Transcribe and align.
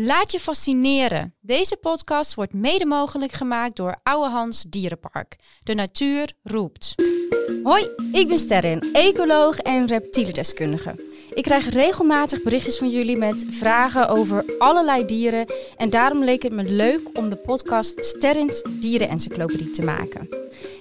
Laat 0.00 0.32
je 0.32 0.40
fascineren. 0.40 1.34
Deze 1.40 1.76
podcast 1.76 2.34
wordt 2.34 2.52
mede 2.52 2.86
mogelijk 2.86 3.32
gemaakt 3.32 3.76
door 3.76 4.00
Oude 4.02 4.30
Hans 4.30 4.64
Dierenpark. 4.68 5.36
De 5.62 5.74
natuur 5.74 6.32
roept. 6.42 6.94
Hoi, 7.62 7.88
ik 8.12 8.28
ben 8.28 8.38
Sterren, 8.38 8.92
ecoloog 8.92 9.58
en 9.58 9.86
reptielendeskundige. 9.86 10.94
Ik 11.38 11.44
krijg 11.44 11.68
regelmatig 11.68 12.42
berichtjes 12.42 12.78
van 12.78 12.90
jullie 12.90 13.16
met 13.16 13.46
vragen 13.50 14.08
over 14.08 14.44
allerlei 14.58 15.04
dieren. 15.04 15.46
En 15.76 15.90
daarom 15.90 16.24
leek 16.24 16.42
het 16.42 16.52
me 16.52 16.64
leuk 16.64 17.00
om 17.12 17.28
de 17.28 17.36
podcast 17.36 18.04
Sterrens 18.04 18.62
Dierenencyclopedie 18.80 19.70
te 19.70 19.82
maken. 19.82 20.28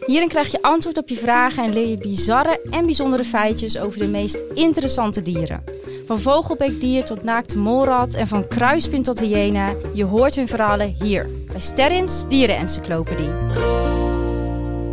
Hierin 0.05 0.27
krijg 0.27 0.51
je 0.51 0.61
antwoord 0.61 0.97
op 0.97 1.09
je 1.09 1.15
vragen 1.15 1.63
en 1.63 1.73
leer 1.73 1.87
je 1.87 1.97
bizarre 1.97 2.61
en 2.69 2.85
bijzondere 2.85 3.23
feitjes 3.23 3.77
over 3.77 3.99
de 3.99 4.07
meest 4.07 4.43
interessante 4.53 5.21
dieren. 5.21 5.63
Van 6.05 6.19
vogelbeekdier 6.19 7.05
tot 7.05 7.23
naakte 7.23 7.57
molrat 7.57 8.13
en 8.13 8.27
van 8.27 8.47
kruispin 8.47 9.03
tot 9.03 9.19
hyena. 9.19 9.75
Je 9.93 10.03
hoort 10.03 10.35
hun 10.35 10.47
verhalen 10.47 10.95
hier 11.03 11.29
bij 11.51 11.61
Sterrins 11.61 12.27
Dierenencyclopedie. 12.27 13.31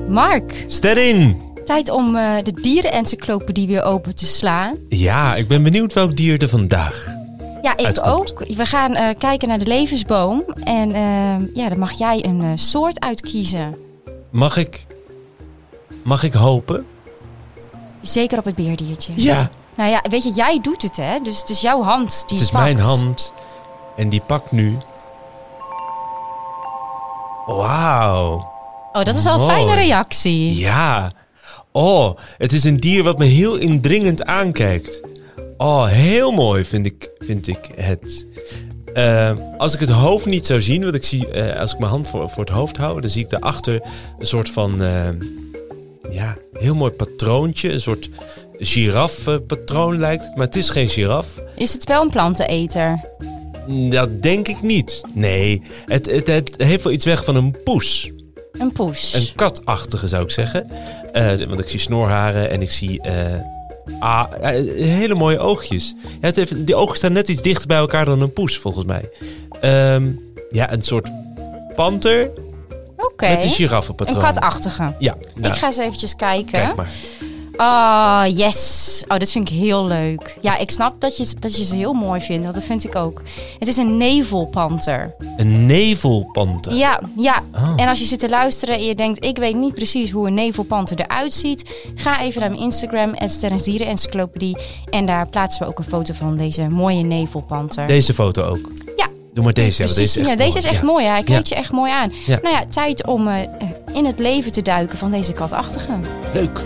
Mark, 0.09 0.65
Sterrin! 0.66 1.52
Tijd 1.64 1.91
om 1.91 2.16
eh, 2.16 2.42
de 2.42 2.52
Dierenencyclopedie 2.60 3.66
weer 3.66 3.82
open 3.82 4.14
te 4.14 4.24
slaan. 4.24 4.77
Ja, 4.88 5.34
ik 5.34 5.48
ben 5.48 5.62
benieuwd 5.62 5.92
welk 5.92 6.16
dier 6.16 6.42
er 6.42 6.48
vandaag. 6.48 7.06
Ja, 7.62 7.77
ik 7.77 7.87
Uitkomt. 7.87 8.09
ook. 8.30 8.45
We 8.56 8.66
gaan 8.66 8.95
eh, 8.95 9.18
kijken 9.18 9.48
naar 9.48 9.59
de 9.59 9.66
levensboom. 9.66 10.42
En 10.64 10.92
eh, 10.92 11.54
ja, 11.54 11.68
dan 11.68 11.78
mag 11.78 11.92
jij 11.98 12.24
een 12.24 12.59
soort 12.59 13.00
uitkiezen. 13.00 13.77
Mag 14.30 14.56
ik. 14.56 14.87
Mag 16.02 16.23
ik 16.23 16.32
hopen? 16.32 16.87
Zeker 18.01 18.38
op 18.38 18.45
het 18.45 18.54
beerdiertje. 18.54 19.12
Ja, 19.16 19.51
Nou 19.74 19.90
ja, 19.90 20.02
weet 20.10 20.24
je, 20.24 20.30
jij 20.30 20.59
doet 20.62 20.82
het 20.82 20.96
hè. 20.96 21.18
Dus 21.23 21.40
het 21.40 21.48
is 21.51 21.60
jouw 21.60 21.82
hand 21.82 22.23
die 22.26 22.38
het 22.38 22.46
is 22.46 22.52
pakt. 22.52 22.65
mijn 22.65 22.78
hand. 22.78 23.32
En 23.96 24.09
die 24.09 24.20
pakt 24.20 24.52
nu. 24.52 24.76
Wauw. 27.46 28.52
Oh, 28.92 29.02
dat 29.04 29.15
is 29.15 29.26
al 29.26 29.35
een 29.40 29.46
fijne 29.46 29.74
reactie. 29.74 30.57
Ja. 30.59 31.10
Oh, 31.76 32.16
het 32.38 32.52
is 32.52 32.64
een 32.64 32.80
dier 32.80 33.02
wat 33.02 33.18
me 33.18 33.24
heel 33.24 33.56
indringend 33.56 34.24
aankijkt. 34.24 35.00
Oh, 35.56 35.86
heel 35.86 36.30
mooi 36.30 36.64
vind 36.64 36.86
ik, 36.86 37.10
vind 37.18 37.46
ik 37.46 37.58
het. 37.74 38.26
Eh, 38.92 39.30
als 39.58 39.74
ik 39.74 39.80
het 39.80 39.88
hoofd 39.88 40.26
niet 40.26 40.46
zou 40.46 40.62
zien, 40.62 40.82
want 40.82 40.95
ik 40.95 41.04
zie, 41.04 41.28
eh, 41.28 41.60
als 41.60 41.72
ik 41.72 41.78
mijn 41.78 41.90
hand 41.90 42.10
voor, 42.10 42.30
voor 42.30 42.45
het 42.45 42.52
hoofd 42.52 42.76
hou, 42.76 43.00
dan 43.00 43.10
zie 43.10 43.22
ik 43.22 43.30
daarachter 43.30 43.80
een 44.18 44.26
soort 44.26 44.50
van, 44.50 44.82
eh, 44.82 45.08
ja, 46.10 46.36
heel 46.52 46.74
mooi 46.74 46.92
patroontje. 46.92 47.72
Een 47.72 47.80
soort 47.80 48.10
giraffe-patroon 48.58 49.98
lijkt 49.98 50.24
het, 50.24 50.36
maar 50.36 50.46
het 50.46 50.56
is 50.56 50.70
geen 50.70 50.88
giraf. 50.88 51.40
Is 51.56 51.72
het 51.72 51.84
wel 51.84 52.02
een 52.02 52.10
planteneter? 52.10 53.00
Dat 53.90 54.22
denk 54.22 54.48
ik 54.48 54.62
niet. 54.62 55.02
Nee, 55.14 55.62
het, 55.86 56.06
het, 56.06 56.26
het 56.26 56.54
heeft 56.56 56.84
wel 56.84 56.92
iets 56.92 57.04
weg 57.04 57.24
van 57.24 57.36
een 57.36 57.56
poes. 57.64 58.12
Een 58.59 58.73
poes. 58.73 59.15
Een 59.15 59.35
katachtige 59.35 60.09
zou 60.09 60.24
ik 60.24 60.30
zeggen. 60.30 60.71
Eh, 61.13 61.47
want 61.49 61.60
ik 61.60 61.69
zie 61.69 61.80
snorharen 61.80 62.51
en 62.51 62.63
ik 62.63 62.71
zie 62.71 63.01
eh, 63.01 63.15
ah, 63.99 64.25
eh, 64.41 64.49
hele 64.77 65.15
mooie 65.15 65.38
oogjes. 65.38 65.94
Ja, 66.03 66.09
het 66.27 66.37
heeft, 66.37 66.66
die 66.66 66.75
ogen 66.75 66.97
staan 66.97 67.12
net 67.12 67.28
iets 67.28 67.43
dichter 67.43 67.66
bij 67.66 67.77
elkaar 67.77 68.05
dan 68.05 68.21
een 68.21 68.32
poes, 68.32 68.59
volgens 68.59 68.84
mij. 68.84 69.10
Ehm, 69.60 70.10
ja, 70.50 70.72
een 70.72 70.82
soort 70.82 71.09
panter 71.77 72.31
Oké. 72.97 73.28
met 73.28 73.43
een 73.43 73.50
giraffenpatroon. 73.50 74.16
Een 74.16 74.32
katachtige. 74.32 74.94
Ja, 74.99 75.16
nou, 75.34 75.53
Ik 75.53 75.59
ga 75.59 75.66
eens 75.66 75.78
eventjes 75.78 76.16
kijken. 76.16 76.53
kijk 76.53 76.75
maar. 76.75 76.91
Oh, 77.56 78.22
yes. 78.34 79.05
Oh, 79.09 79.19
dat 79.19 79.31
vind 79.31 79.50
ik 79.50 79.56
heel 79.56 79.87
leuk. 79.87 80.37
Ja, 80.41 80.56
ik 80.56 80.71
snap 80.71 81.00
dat 81.00 81.16
je, 81.16 81.34
dat 81.38 81.56
je 81.56 81.65
ze 81.65 81.77
heel 81.77 81.93
mooi 81.93 82.21
vindt, 82.21 82.43
want 82.43 82.55
dat 82.55 82.65
vind 82.65 82.84
ik 82.84 82.97
ook. 82.97 83.22
Het 83.59 83.69
is 83.69 83.77
een 83.77 83.97
nevelpanter. 83.97 85.15
Een 85.37 85.66
nevelpanter. 85.66 86.75
Ja, 86.75 87.00
ja. 87.16 87.43
Oh. 87.55 87.72
En 87.77 87.88
als 87.88 87.99
je 87.99 88.05
zit 88.05 88.19
te 88.19 88.28
luisteren 88.28 88.75
en 88.75 88.84
je 88.84 88.94
denkt, 88.94 89.25
ik 89.25 89.37
weet 89.38 89.55
niet 89.56 89.75
precies 89.75 90.10
hoe 90.10 90.27
een 90.27 90.34
nevelpanter 90.34 91.00
eruit 91.00 91.32
ziet, 91.34 91.71
ga 91.94 92.22
even 92.22 92.41
naar 92.41 92.50
mijn 92.50 92.62
Instagram, 92.62 93.14
Encyclopedie. 93.14 94.59
En 94.91 95.06
daar 95.06 95.28
plaatsen 95.28 95.62
we 95.62 95.69
ook 95.72 95.78
een 95.78 95.84
foto 95.84 96.14
van 96.14 96.37
deze 96.37 96.66
mooie 96.69 97.03
nevelpanter. 97.04 97.87
Deze 97.87 98.14
foto 98.14 98.43
ook. 98.43 98.70
Ja. 98.97 99.06
Doe 99.34 99.44
maar 99.44 99.53
deze. 99.53 99.82
Precies. 99.82 99.97
deze 99.97 100.20
is 100.20 100.28
echt 100.28 100.38
ja, 100.38 100.44
deze 100.44 100.48
mooi. 100.48 100.59
is 100.59 100.64
echt 100.64 100.81
Ja. 100.81 100.87
mooi. 100.87 101.04
Hij 101.06 101.22
kleedt 101.22 101.48
je 101.48 101.54
echt 101.54 101.72
mooi 101.72 101.93
aan. 101.93 102.12
Ja. 102.26 102.38
Nou 102.43 102.54
ja, 102.54 102.64
tijd 102.66 103.06
om 103.06 103.28
eh, 103.28 103.38
in 103.93 104.04
het 104.04 104.19
leven 104.19 104.53
te 104.53 104.62
duiken 104.62 104.98
van 104.98 105.10
deze 105.10 105.32
katachtige. 105.32 105.93
Leuk. 106.34 106.60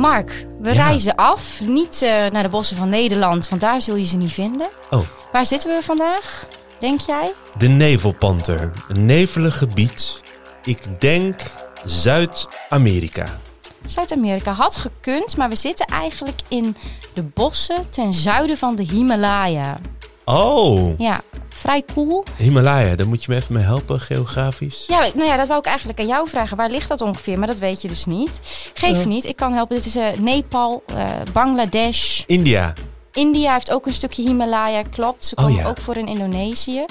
Mark, 0.00 0.46
we 0.60 0.68
Ja. 0.74 0.84
reizen 0.84 1.14
af. 1.14 1.60
Niet 1.60 2.02
eh, 2.02 2.10
naar 2.30 2.42
de 2.42 2.48
bossen 2.48 2.76
van 2.76 2.88
Nederland, 2.88 3.48
want 3.48 3.60
daar 3.60 3.80
zul 3.80 3.96
je 3.96 4.04
ze 4.04 4.16
niet 4.16 4.32
vinden. 4.32 4.68
Oh. 4.90 5.00
Waar 5.32 5.46
zitten 5.46 5.74
we 5.76 5.82
vandaag, 5.82 6.46
denk 6.78 7.00
jij? 7.00 7.32
De 7.58 7.68
nevelpanter. 7.68 8.72
Een 8.88 9.04
nevelig 9.06 9.58
gebied. 9.58 10.20
Ik 10.64 11.00
denk 11.00 11.40
Zuid-Amerika. 11.84 13.38
Zuid-Amerika 13.84 14.52
had 14.52 14.76
gekund, 14.76 15.36
maar 15.36 15.48
we 15.48 15.56
zitten 15.56 15.86
eigenlijk 15.86 16.40
in 16.48 16.76
de 17.14 17.22
bossen 17.22 17.90
ten 17.90 18.12
zuiden 18.12 18.58
van 18.58 18.74
de 18.76 18.82
Himalaya. 18.82 19.78
Oh, 20.24 20.98
Ja, 20.98 21.20
vrij 21.66 21.82
cool. 21.94 22.24
Himalaya. 22.36 22.96
Daar 22.96 23.08
moet 23.08 23.24
je 23.24 23.32
me 23.32 23.38
even 23.38 23.54
mee 23.54 23.64
helpen, 23.64 24.00
geografisch. 24.00 24.84
Ja, 24.86 25.00
nou 25.14 25.24
ja, 25.28 25.36
dat 25.36 25.46
wou 25.46 25.58
ik 25.58 25.66
eigenlijk 25.66 26.00
aan 26.00 26.06
jou 26.06 26.28
vragen. 26.28 26.56
Waar 26.56 26.70
ligt 26.70 26.88
dat 26.88 27.00
ongeveer? 27.00 27.38
Maar 27.38 27.46
dat 27.46 27.58
weet 27.58 27.82
je 27.82 27.88
dus 27.88 28.04
niet. 28.04 28.40
Geef 28.74 29.06
niet, 29.06 29.24
ik 29.24 29.36
kan 29.36 29.52
helpen. 29.52 29.76
Dit 29.76 29.86
is 29.86 29.96
eh, 29.96 30.12
Nepal, 30.20 30.82
eh, 30.86 31.06
Bangladesh. 31.32 32.22
India. 32.26 32.72
India 33.12 33.52
heeft 33.52 33.70
ook 33.70 33.86
een 33.86 33.92
stukje 33.92 34.22
Himalaya, 34.22 34.82
klopt. 34.82 35.24
Ze 35.24 35.36
Oh, 35.36 35.44
komen 35.44 35.58
ja. 35.62 35.68
ook 35.68 35.80
voor 35.80 35.96
in 35.96 36.06
Indonesië. 36.06 36.84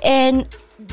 En 0.00 0.46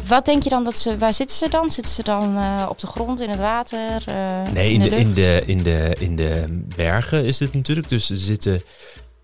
wat 0.08 0.26
denk 0.26 0.44
je 0.44 0.50
dan 0.50 0.64
dat 0.64 0.78
ze... 0.78 0.98
Waar 0.98 1.14
zitten 1.14 1.38
ze 1.38 1.50
dan? 1.50 1.70
Zitten 1.70 1.94
ze 1.94 2.04
dan 2.04 2.38
eh, 2.38 2.66
op 2.70 2.80
de 2.80 2.88
grond, 2.88 3.20
in 3.20 3.30
het 3.30 3.40
water, 3.40 4.04
eh, 4.08 4.42
Nee, 4.54 4.74
in 4.74 4.80
de, 4.80 4.90
lucht? 4.90 5.02
in, 5.02 5.14
de, 5.14 5.44
in, 5.46 5.64
de, 5.64 5.96
in 6.00 6.16
de 6.16 6.64
bergen 6.76 7.26
is 7.26 7.38
dit 7.38 7.54
natuurlijk. 7.54 7.90
Dus 7.90 8.06
ze 8.06 8.16
zitten 8.16 8.64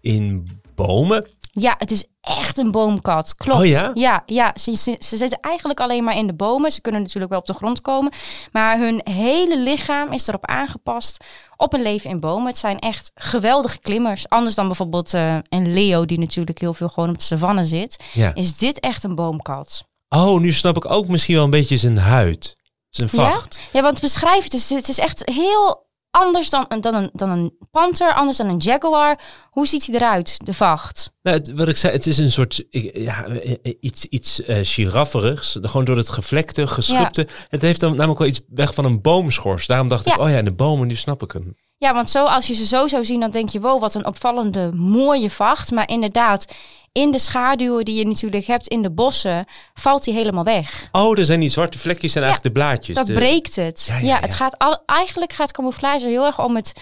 in 0.02 0.48
bomen. 0.76 1.28
Ja, 1.52 1.76
het 1.78 1.92
is 1.92 2.06
echt 2.38 2.58
een 2.58 2.72
boomkat. 2.72 3.36
Klopt. 3.36 3.60
Oh 3.60 3.66
ja? 3.66 3.92
Ja, 3.94 4.24
ja 4.26 4.52
ze, 4.56 4.76
ze, 4.76 4.96
ze 5.00 5.18
zitten 5.18 5.40
eigenlijk 5.42 5.80
alleen 5.80 6.04
maar 6.04 6.18
in 6.18 6.28
de 6.28 6.34
bomen. 6.34 6.72
Ze 6.72 6.82
kunnen 6.82 7.02
natuurlijk 7.02 7.32
wel 7.32 7.40
op 7.40 7.48
de 7.48 7.54
grond 7.54 7.82
komen. 7.82 8.12
Maar 8.52 8.78
hun 8.78 9.02
hele 9.04 9.60
lichaam 9.60 10.12
is 10.12 10.28
erop 10.28 10.46
aangepast 10.46 11.24
op 11.56 11.74
een 11.74 11.82
leven 11.82 12.10
in 12.10 12.20
bomen. 12.20 12.48
Het 12.48 12.58
zijn 12.58 12.80
echt 12.80 13.12
geweldige 13.16 13.80
klimmers. 13.80 14.30
Anders 14.30 14.56
dan 14.56 14.68
bijvoorbeeld 14.68 15.14
eh, 15.14 15.38
een 15.50 15.74
leeuw 15.74 16.06
die 16.06 16.20
natuurlijk 16.20 16.60
heel 16.60 16.74
veel 16.74 16.90
gewoon 16.90 17.10
op 17.10 17.18
de 17.18 17.24
savanne 17.24 17.66
zit. 17.66 18.04
Ja. 18.14 18.34
Is 18.34 18.58
dit 18.58 18.80
echt 18.80 19.04
een 19.04 19.16
boomkat? 19.16 19.84
Oh, 20.10 20.40
nu 20.40 20.52
snap 20.52 20.76
ik 20.76 20.92
ook 20.92 21.08
misschien 21.08 21.36
wel 21.36 21.44
een 21.44 21.50
beetje 21.50 21.78
zijn 21.78 21.98
huid. 21.98 22.58
Zijn 22.90 23.10
vacht. 23.10 23.60
Ja, 23.72 23.82
want 23.82 24.02
beschrijf 24.02 24.44
het. 24.44 24.52
Dus 24.52 24.70
het 24.70 24.90
is 24.90 25.00
echt 25.00 25.22
heel 25.26 25.88
anders 26.12 26.50
dan, 26.50 26.66
dan, 26.80 26.94
een, 26.96 27.10
dan 27.14 27.30
een 27.30 27.58
panter, 27.72 28.14
anders 28.14 28.38
dan 28.38 28.48
een 28.48 28.58
jaguar. 28.58 29.20
Hoe 29.50 29.68
ziet 29.68 29.86
hij 29.86 29.96
eruit, 29.96 30.46
de 30.46 30.54
vacht? 30.54 31.12
Nou, 31.22 31.38
het- 31.38 31.52
wat 31.52 31.68
ik 31.68 31.78
zei, 31.78 31.94
het 31.94 32.08
is 32.08 32.18
een 32.18 32.32
soort 32.32 32.64
ja, 32.94 33.26
eh, 33.26 33.74
iets, 33.80 34.06
iets 34.06 34.42
eh 34.44 34.58
girafferigs. 34.62 35.58
Gewoon 35.62 35.86
door 35.86 35.98
het 35.98 36.10
gevlekte, 36.10 36.68
geschubte. 36.68 37.28
Het 37.48 37.62
heeft 37.62 37.80
dan 37.80 37.96
namelijk 37.96 38.20
wel 38.20 38.28
iets 38.28 38.42
weg 38.50 38.74
van 38.74 38.86
een 38.86 39.02
boomschors. 39.02 39.68
Daarom 39.68 39.88
dacht 39.88 40.06
ik, 40.06 40.18
oh 40.20 40.30
ja, 40.30 40.42
de 40.42 40.54
bomen, 40.54 40.88
nu 40.88 40.96
snap 40.96 41.24
ik 41.24 41.32
hem. 41.32 41.56
Ja, 41.80 41.94
want 41.94 42.10
zo 42.10 42.26
als 42.26 42.48
je 42.48 42.54
ze 42.54 42.66
zo 42.66 42.88
zou 42.88 43.06
zien, 43.06 43.20
dan 43.20 43.32
denk 43.32 43.50
je, 43.50 43.60
wow, 43.60 43.82
wat 43.82 43.96
een 43.96 44.06
opvallende, 44.06 44.72
mooie 44.76 45.30
vacht. 45.30 45.72
Maar 45.72 45.88
inderdaad, 45.90 46.46
in 46.92 47.12
de 47.12 47.20
schaduwen 47.20 47.86
die 47.86 47.96
je 47.96 48.08
natuurlijk 48.08 48.46
hebt 48.46 48.68
in 48.68 48.82
de 48.82 48.92
bossen, 48.92 49.46
valt 49.74 50.06
hij 50.06 50.14
helemaal 50.14 50.44
weg. 50.44 50.90
Oh, 50.92 51.20
er 51.20 51.26
zijn 51.26 51.40
die 51.40 51.50
zwarte 51.50 51.80
vlekjes 51.80 52.16
en 52.16 52.24
eigenlijk 52.24 52.54
de 52.56 52.60
blaadjes. 52.62 52.96
Dat 52.96 53.06
de- 53.06 53.14
breekt 53.14 53.56
het. 53.56 53.86
Ja, 53.88 53.96
Ja, 53.98 54.02
ja, 54.06 54.20
het 54.20 54.36
gaat 54.36 54.58
al, 54.58 54.84
eigenlijk 54.86 55.34
gaat 55.34 55.52
camouflage 55.52 56.08
heel 56.08 56.26
erg 56.26 56.40
om 56.44 56.56
het, 56.56 56.74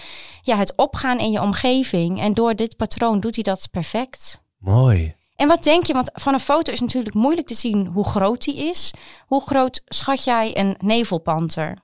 ja, 0.42 0.56
het 0.56 0.72
opgaan 0.76 1.18
in 1.18 1.30
je 1.30 1.40
omgeving. 1.40 2.20
En 2.20 2.32
door 2.32 2.54
dit 2.54 2.76
patroon 2.76 3.20
doet 3.20 3.34
hij 3.34 3.44
dat 3.44 3.68
perfect. 3.70 4.40
Mooi. 4.58 5.14
En 5.36 5.48
wat 5.48 5.62
denk 5.64 5.84
je? 5.86 5.92
Want 5.92 6.10
van 6.14 6.32
een 6.32 6.40
foto 6.40 6.72
is 6.72 6.80
natuurlijk 6.80 7.14
moeilijk 7.14 7.46
te 7.46 7.54
zien 7.54 7.86
hoe 7.86 8.04
groot 8.04 8.44
die 8.44 8.56
is. 8.68 8.90
Hoe 9.26 9.42
groot 9.46 9.82
schat 9.84 10.24
jij 10.24 10.58
een 10.58 10.74
nevelpanter? 10.78 11.76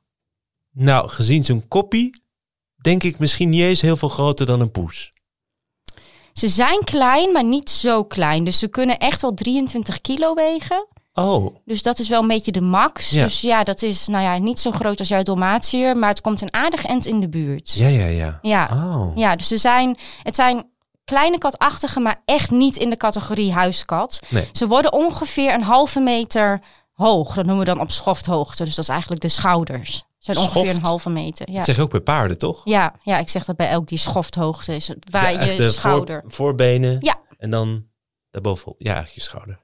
Nou, 0.73 1.09
gezien 1.09 1.45
zijn 1.45 1.69
koppie, 1.69 2.23
denk 2.85 3.03
ik 3.03 3.19
misschien 3.19 3.49
niet 3.49 3.61
eens 3.61 3.81
heel 3.81 3.97
veel 3.97 4.09
groter 4.09 4.47
dan 4.47 4.61
een 4.61 4.71
poes. 4.71 5.13
Ze 6.33 6.49
zijn 6.49 6.85
klein, 6.85 7.33
maar 7.33 7.45
niet 7.45 7.71
zo 7.71 8.05
klein. 8.05 8.45
Dus 8.45 8.59
ze 8.59 8.69
kunnen 8.69 8.99
echt 8.99 9.21
wel 9.21 9.35
23 9.35 10.01
kilo 10.01 10.35
wegen. 10.35 10.87
Oh, 11.13 11.57
Dus 11.65 11.83
dat 11.83 11.99
is 11.99 12.09
wel 12.09 12.23
een 12.23 12.29
beetje 12.29 12.53
de 12.53 12.61
max. 12.61 13.11
Ja. 13.11 13.23
Dus 13.23 13.41
ja, 13.41 13.65
dat 13.65 13.83
is 13.83 14.07
nou 14.07 14.23
ja, 14.23 14.39
niet 14.39 14.61
zo 14.61 14.71
groot 14.71 14.99
als 14.99 15.09
jouw 15.09 15.23
Dalmatiër, 15.23 15.97
maar 15.97 16.09
het 16.09 16.21
komt 16.21 16.41
een 16.41 16.53
aardig 16.55 16.85
end 16.85 17.07
in 17.07 17.21
de 17.21 17.29
buurt. 17.29 17.73
ja, 17.73 17.87
ja, 17.89 18.07
ja. 18.07 18.39
Ja, 18.43 18.69
Oh. 18.73 19.17
ja 19.17 19.37
dus 19.37 19.49
ze 19.49 19.57
zijn, 19.57 19.97
het 20.23 20.35
zijn 20.35 20.71
kleine 21.05 21.39
katachtige, 21.39 22.01
maar 22.01 22.23
echt 22.25 22.51
niet 22.51 22.77
in 22.77 22.91
de 22.91 22.97
categorie 22.97 23.53
huiskat. 23.53 24.21
Nee. 24.29 24.49
Ze 24.53 24.67
worden 24.67 24.93
ongeveer 24.93 25.55
een 25.55 25.63
halve 25.63 26.01
meter 26.01 26.61
hoog. 26.93 27.35
Dat 27.35 27.45
noemen 27.47 27.65
we 27.65 27.73
dan 27.73 27.81
op 27.81 27.91
schofthoogte. 27.91 28.65
Dus 28.65 28.75
dat 28.75 28.85
is 28.85 28.91
eigenlijk 28.91 29.21
de 29.23 29.29
schouders. 29.29 30.05
Zijn 30.25 30.37
ongeveer 30.37 30.63
Schoft? 30.63 30.77
een 30.77 30.85
halve 30.85 31.11
meter. 31.11 31.51
Ja. 31.51 31.57
Dat 31.57 31.65
zeg 31.65 31.77
je 31.77 31.83
ook 31.83 31.91
bij 31.91 32.01
paarden, 32.01 32.39
toch? 32.39 32.61
Ja, 32.65 32.95
ja, 33.03 33.19
ik 33.19 33.29
zeg 33.29 33.45
dat 33.45 33.57
bij 33.57 33.69
elk 33.69 33.89
die 33.89 33.99
schofthoogte 33.99 34.75
is. 34.75 34.91
Waar 35.11 35.47
je 35.47 35.57
de 35.57 35.71
schouder. 35.71 36.21
Voor, 36.21 36.33
voorbenen 36.33 36.97
Ja, 37.01 37.21
en 37.39 37.51
dan 37.51 37.87
daarbovenop. 38.31 38.75
Ja, 38.79 38.95
eigenlijk 38.95 39.15
je 39.15 39.31
schouder. 39.31 39.61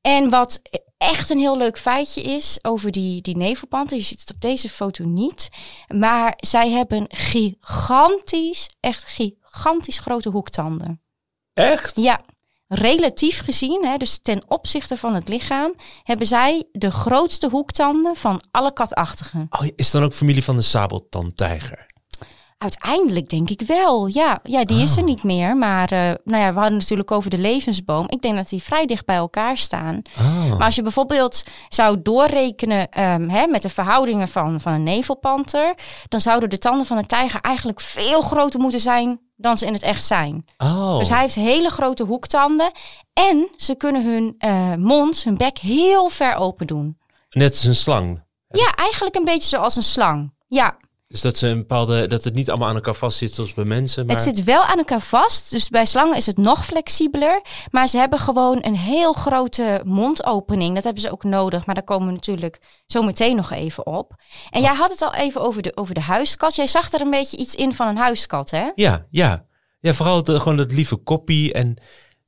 En 0.00 0.30
wat 0.30 0.62
echt 0.98 1.30
een 1.30 1.38
heel 1.38 1.56
leuk 1.56 1.78
feitje 1.78 2.22
is 2.22 2.58
over 2.62 2.90
die, 2.90 3.22
die 3.22 3.36
nevelpanter. 3.36 3.96
Je 3.96 4.02
ziet 4.02 4.20
het 4.20 4.32
op 4.34 4.40
deze 4.40 4.68
foto 4.68 5.04
niet. 5.04 5.48
Maar 5.88 6.34
zij 6.36 6.70
hebben 6.70 7.04
gigantisch, 7.08 8.68
echt 8.80 9.04
gigantisch 9.04 9.98
grote 9.98 10.28
hoektanden. 10.28 11.00
Echt? 11.54 11.96
Ja, 11.96 12.20
relatief 12.74 13.44
gezien, 13.44 13.84
hè, 13.84 13.96
dus 13.96 14.18
ten 14.22 14.42
opzichte 14.46 14.96
van 14.96 15.14
het 15.14 15.28
lichaam, 15.28 15.74
hebben 16.02 16.26
zij 16.26 16.64
de 16.72 16.90
grootste 16.90 17.48
hoektanden 17.48 18.16
van 18.16 18.42
alle 18.50 18.72
katachtigen. 18.72 19.46
Oh, 19.50 19.66
is 19.76 19.90
dan 19.90 20.02
ook 20.02 20.14
familie 20.14 20.44
van 20.44 20.56
de 20.56 20.62
sabeltandtijger? 20.62 21.90
Uiteindelijk 22.58 23.28
denk 23.28 23.50
ik 23.50 23.60
wel. 23.66 24.06
Ja, 24.06 24.40
ja 24.42 24.64
die 24.64 24.82
is 24.82 24.92
er 24.96 25.02
Oh. 25.02 25.08
niet 25.08 25.22
meer. 25.22 25.56
Maar 25.56 25.92
eh, 25.92 25.98
nou 26.24 26.42
ja, 26.42 26.52
we 26.52 26.58
hadden 26.60 26.78
natuurlijk 26.78 27.10
over 27.10 27.30
de 27.30 27.38
levensboom. 27.38 28.06
Ik 28.08 28.22
denk 28.22 28.36
dat 28.36 28.48
die 28.48 28.62
vrij 28.62 28.86
dicht 28.86 29.06
bij 29.06 29.16
elkaar 29.16 29.56
staan. 29.56 30.02
Oh. 30.18 30.50
Maar 30.50 30.64
als 30.66 30.74
je 30.74 30.82
bijvoorbeeld 30.82 31.44
zou 31.68 32.02
doorrekenen 32.02 32.88
ehm, 32.90 33.28
hè, 33.28 33.46
met 33.46 33.62
de 33.62 33.68
verhoudingen 33.68 34.28
van, 34.28 34.60
van 34.60 34.72
een 34.72 34.82
nevelpanter, 34.82 35.74
dan 36.08 36.20
zouden 36.20 36.50
de 36.50 36.58
tanden 36.58 36.86
van 36.86 36.96
een 36.96 37.06
tijger 37.06 37.40
eigenlijk 37.40 37.80
veel 37.80 38.22
groter 38.22 38.60
moeten 38.60 38.80
zijn 38.80 39.20
dan 39.42 39.56
ze 39.56 39.66
in 39.66 39.72
het 39.72 39.82
echt 39.82 40.04
zijn. 40.04 40.44
oh. 40.56 40.98
Dus 40.98 41.08
hij 41.08 41.20
heeft 41.20 41.34
hele 41.34 41.70
grote 41.70 42.04
hoektanden 42.04 42.70
en 43.12 43.48
ze 43.56 43.74
kunnen 43.74 44.04
hun 44.04 44.34
eh, 44.38 44.74
mond, 44.74 45.24
hun 45.24 45.36
bek 45.36 45.58
heel 45.58 46.08
ver 46.08 46.34
open 46.34 46.66
doen. 46.66 46.98
Net 47.30 47.50
als 47.50 47.64
een 47.64 47.74
slang. 47.74 48.22
Ja, 48.48 48.74
eigenlijk 48.74 49.16
een 49.16 49.24
beetje 49.24 49.48
zoals 49.48 49.76
een 49.76 49.82
slang. 49.82 50.32
Ja, 50.48 50.76
Dus 51.12 51.20
dat, 51.20 51.36
ze 51.36 51.46
een 51.46 51.58
bepaalde, 51.58 52.06
dat 52.06 52.24
het 52.24 52.34
niet 52.34 52.48
allemaal 52.50 52.68
aan 52.68 52.74
elkaar 52.74 52.94
vast 52.94 53.18
zit 53.18 53.34
zoals 53.34 53.54
bij 53.54 53.64
mensen. 53.64 54.06
Maar... 54.06 54.14
Het 54.14 54.24
zit 54.24 54.44
wel 54.44 54.62
aan 54.62 54.78
elkaar 54.78 55.00
vast. 55.00 55.50
Dus 55.50 55.68
bij 55.68 55.84
slangen 55.84 56.16
is 56.16 56.26
het 56.26 56.36
nog 56.36 56.64
flexibeler. 56.64 57.42
Maar 57.70 57.88
ze 57.88 57.98
hebben 57.98 58.18
gewoon 58.18 58.58
een 58.60 58.76
heel 58.76 59.12
grote 59.12 59.80
mondopening. 59.84 60.74
Dat 60.74 60.84
hebben 60.84 61.02
ze 61.02 61.10
ook 61.10 61.24
nodig. 61.24 61.66
Maar 61.66 61.74
daar 61.74 61.84
komen 61.84 62.06
we 62.06 62.12
natuurlijk 62.12 62.82
zo 62.86 63.02
meteen 63.02 63.36
nog 63.36 63.50
even 63.50 63.86
op. 63.86 64.14
En 64.50 64.60
jij 64.60 64.74
had 64.74 64.90
het 64.90 65.02
al 65.02 65.14
even 65.14 65.40
over 65.40 65.62
de, 65.62 65.76
over 65.76 65.94
de 65.94 66.00
huiskat. 66.00 66.56
Jij 66.56 66.66
zag 66.66 66.92
er 66.92 67.00
een 67.00 67.10
beetje 67.10 67.36
iets 67.36 67.54
in 67.54 67.74
van 67.74 67.88
een 67.88 67.96
huiskat, 67.96 68.50
hè? 68.50 68.70
Ja, 68.74 69.06
ja. 69.10 69.46
Ja, 69.80 69.92
vooral 69.92 70.16
het, 70.16 70.28
eh, 70.28 70.40
gewoon 70.40 70.56
dat 70.56 70.72
lieve 70.72 70.96
koppie 70.96 71.52
en 71.52 71.76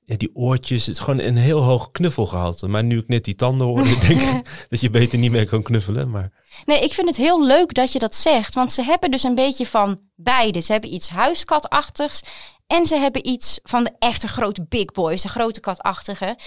ja, 0.05 0.17
die 0.17 0.31
oortjes. 0.35 0.87
Het 0.87 0.95
is 0.95 1.03
gewoon 1.03 1.21
een 1.21 1.37
heel 1.37 1.63
hoog 1.63 1.91
knuffelgehalte. 1.91 2.69
Maar 2.69 2.85
nu 2.85 2.99
ik 2.99 3.09
net 3.09 3.25
die 3.25 3.35
tanden 3.35 3.67
hoorde, 3.67 3.99
denk 4.09 4.21
ik 4.21 4.67
dat 4.71 4.81
je 4.81 4.91
beter 4.91 5.19
niet 5.19 5.31
meer 5.31 5.47
kan 5.47 5.63
knuffelen. 5.63 6.11
Maar 6.11 6.44
Nee, 6.65 6.81
ik 6.81 6.93
vind 6.93 7.09
het 7.09 7.17
heel 7.17 7.45
leuk 7.45 7.75
dat 7.75 7.93
je 7.93 7.99
dat 7.99 8.15
zegt. 8.15 8.55
Want 8.55 8.73
ze 8.73 8.83
hebben 8.83 9.11
dus 9.11 9.23
een 9.23 9.35
beetje 9.35 9.67
van 9.67 10.01
beide. 10.15 10.61
Ze 10.61 10.73
hebben 10.73 10.95
iets 10.95 11.09
huiskatachtigs. 11.09 12.23
En 12.67 12.85
ze 12.85 12.97
hebben 12.97 13.29
iets 13.29 13.59
van 13.63 13.85
de 13.85 13.93
echte 13.99 14.29
grote 14.29 14.67
big 14.69 14.85
boys, 14.85 15.23
de 15.23 15.29
grote 15.29 15.61
katachtige. 15.61 16.39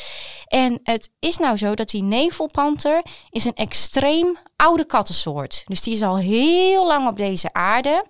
En 0.45 0.79
het 0.83 1.09
is 1.19 1.37
nou 1.37 1.57
zo 1.57 1.73
dat 1.73 1.89
die 1.89 2.03
nevelpanter 2.03 3.01
is 3.29 3.45
een 3.45 3.55
extreem 3.55 4.37
oude 4.55 4.85
kattensoort. 4.85 5.63
Dus 5.65 5.81
die 5.81 5.93
is 5.93 6.01
al 6.01 6.17
heel 6.17 6.87
lang 6.87 7.07
op 7.07 7.17
deze 7.17 7.53
aarde. 7.53 8.05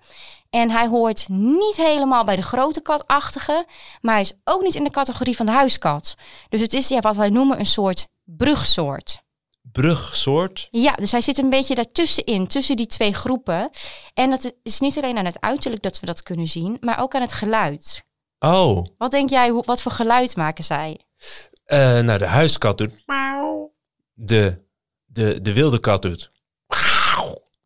En 0.49 0.69
hij 0.69 0.87
hoort 0.87 1.27
niet 1.29 1.75
helemaal 1.75 2.23
bij 2.23 2.35
de 2.35 2.41
grote 2.41 2.81
katachtige, 2.81 3.65
maar 4.01 4.13
hij 4.13 4.21
is 4.21 4.33
ook 4.43 4.61
niet 4.61 4.75
in 4.75 4.83
de 4.83 4.89
categorie 4.89 5.35
van 5.35 5.45
de 5.45 5.51
huiskat. 5.51 6.15
Dus 6.49 6.61
het 6.61 6.73
is 6.73 6.87
ja, 6.87 6.99
wat 6.99 7.15
wij 7.15 7.29
noemen 7.29 7.59
een 7.59 7.65
soort 7.65 8.07
brugsoort. 8.23 9.25
Brugsoort. 9.71 10.67
Ja, 10.71 10.91
dus 10.91 11.11
hij 11.11 11.21
zit 11.21 11.37
een 11.37 11.49
beetje 11.49 11.75
daartussenin, 11.75 12.47
tussen 12.47 12.75
die 12.77 12.85
twee 12.85 13.13
groepen. 13.13 13.69
En 14.13 14.29
dat 14.29 14.53
is 14.63 14.79
niet 14.79 14.97
alleen 14.97 15.17
aan 15.17 15.25
het 15.25 15.37
uiterlijk 15.41 15.81
dat 15.83 15.99
we 15.99 16.05
dat 16.05 16.23
kunnen 16.23 16.47
zien, 16.47 16.77
maar 16.79 16.99
ook 17.01 17.15
aan 17.15 17.21
het 17.21 17.33
geluid. 17.33 18.05
Oh, 18.39 18.85
Wat 18.97 19.11
denk 19.11 19.29
jij, 19.29 19.49
hoe- 19.49 19.63
wat 19.65 19.81
voor 19.81 19.91
geluid 19.91 20.35
maken 20.35 20.63
zij? 20.63 20.99
eh, 21.65 21.99
nou 21.99 22.17
de 22.19 22.25
huiskat 22.25 22.77
doet. 22.77 22.91
De, 24.13 24.61
de, 25.05 25.41
de 25.41 25.53
wilde 25.53 25.79
kat 25.79 26.01
doet. 26.01 26.29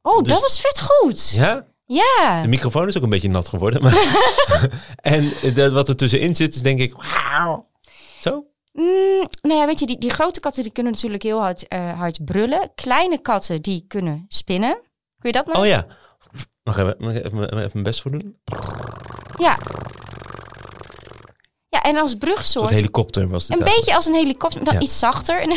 Oh, 0.02 0.18
Dus- 0.24 0.28
dat 0.34 0.42
was 0.42 0.62
vet 0.62 0.82
goed. 0.82 1.30
Ja, 1.30 1.66
Ja. 1.86 2.42
de 2.42 2.48
microfoon 2.48 2.88
is 2.88 2.98
ook 2.98 3.04
een 3.04 3.10
beetje 3.10 3.30
nat 3.30 3.48
geworden. 3.48 3.82
Maar 3.82 3.94
en 5.02 5.34
eh, 5.34 5.56
dat, 5.56 5.72
wat 5.72 5.90
er 5.90 5.96
tussenin 5.96 6.36
zit 6.36 6.56
is 6.56 6.62
denk 6.62 6.80
ik... 6.80 6.94
Zo? 8.20 8.46
Mm, 8.74 9.28
nou 9.42 9.60
ja, 9.60 9.66
weet 9.66 9.80
je, 9.80 9.86
die, 9.86 9.98
die 9.98 10.10
grote 10.10 10.40
katten 10.40 10.64
die 10.64 10.72
kunnen 10.72 10.92
natuurlijk 10.94 11.24
heel 11.24 11.40
hard, 11.40 11.68
eh, 11.68 12.00
hard 12.00 12.26
brullen. 12.26 12.72
Kleine 12.76 13.18
katten 13.22 13.62
die 13.62 13.86
kunnen 13.88 14.26
spinnen. 14.28 14.74
Kun 15.20 15.30
je 15.30 15.32
dat 15.32 15.48
maar? 15.48 15.58
Oh 15.58 15.66
ja. 15.66 15.86
Mag 16.64 16.78
ik 16.78 16.98
even, 17.26 17.36
mag 17.36 17.50
mijn 17.74 17.84
best 17.84 18.02
voor 18.02 18.12
doen? 18.12 18.36
Ja. 19.38 19.58
Ja, 21.70 21.82
en 21.82 21.98
als 21.98 22.12
Een 22.12 22.18
brugsoort... 22.18 22.46
soort 22.46 22.70
helikopter 22.70 23.30
was 23.30 23.48
dit. 23.48 23.58
Een 23.58 23.64
eigenlijk. 23.66 23.86
beetje 23.86 23.96
als 23.96 24.06
een 24.06 24.24
helikopter, 24.24 24.64
dan 24.64 24.74
Ja. 24.74 24.80
iets 24.80 25.00
zachter. 25.00 25.40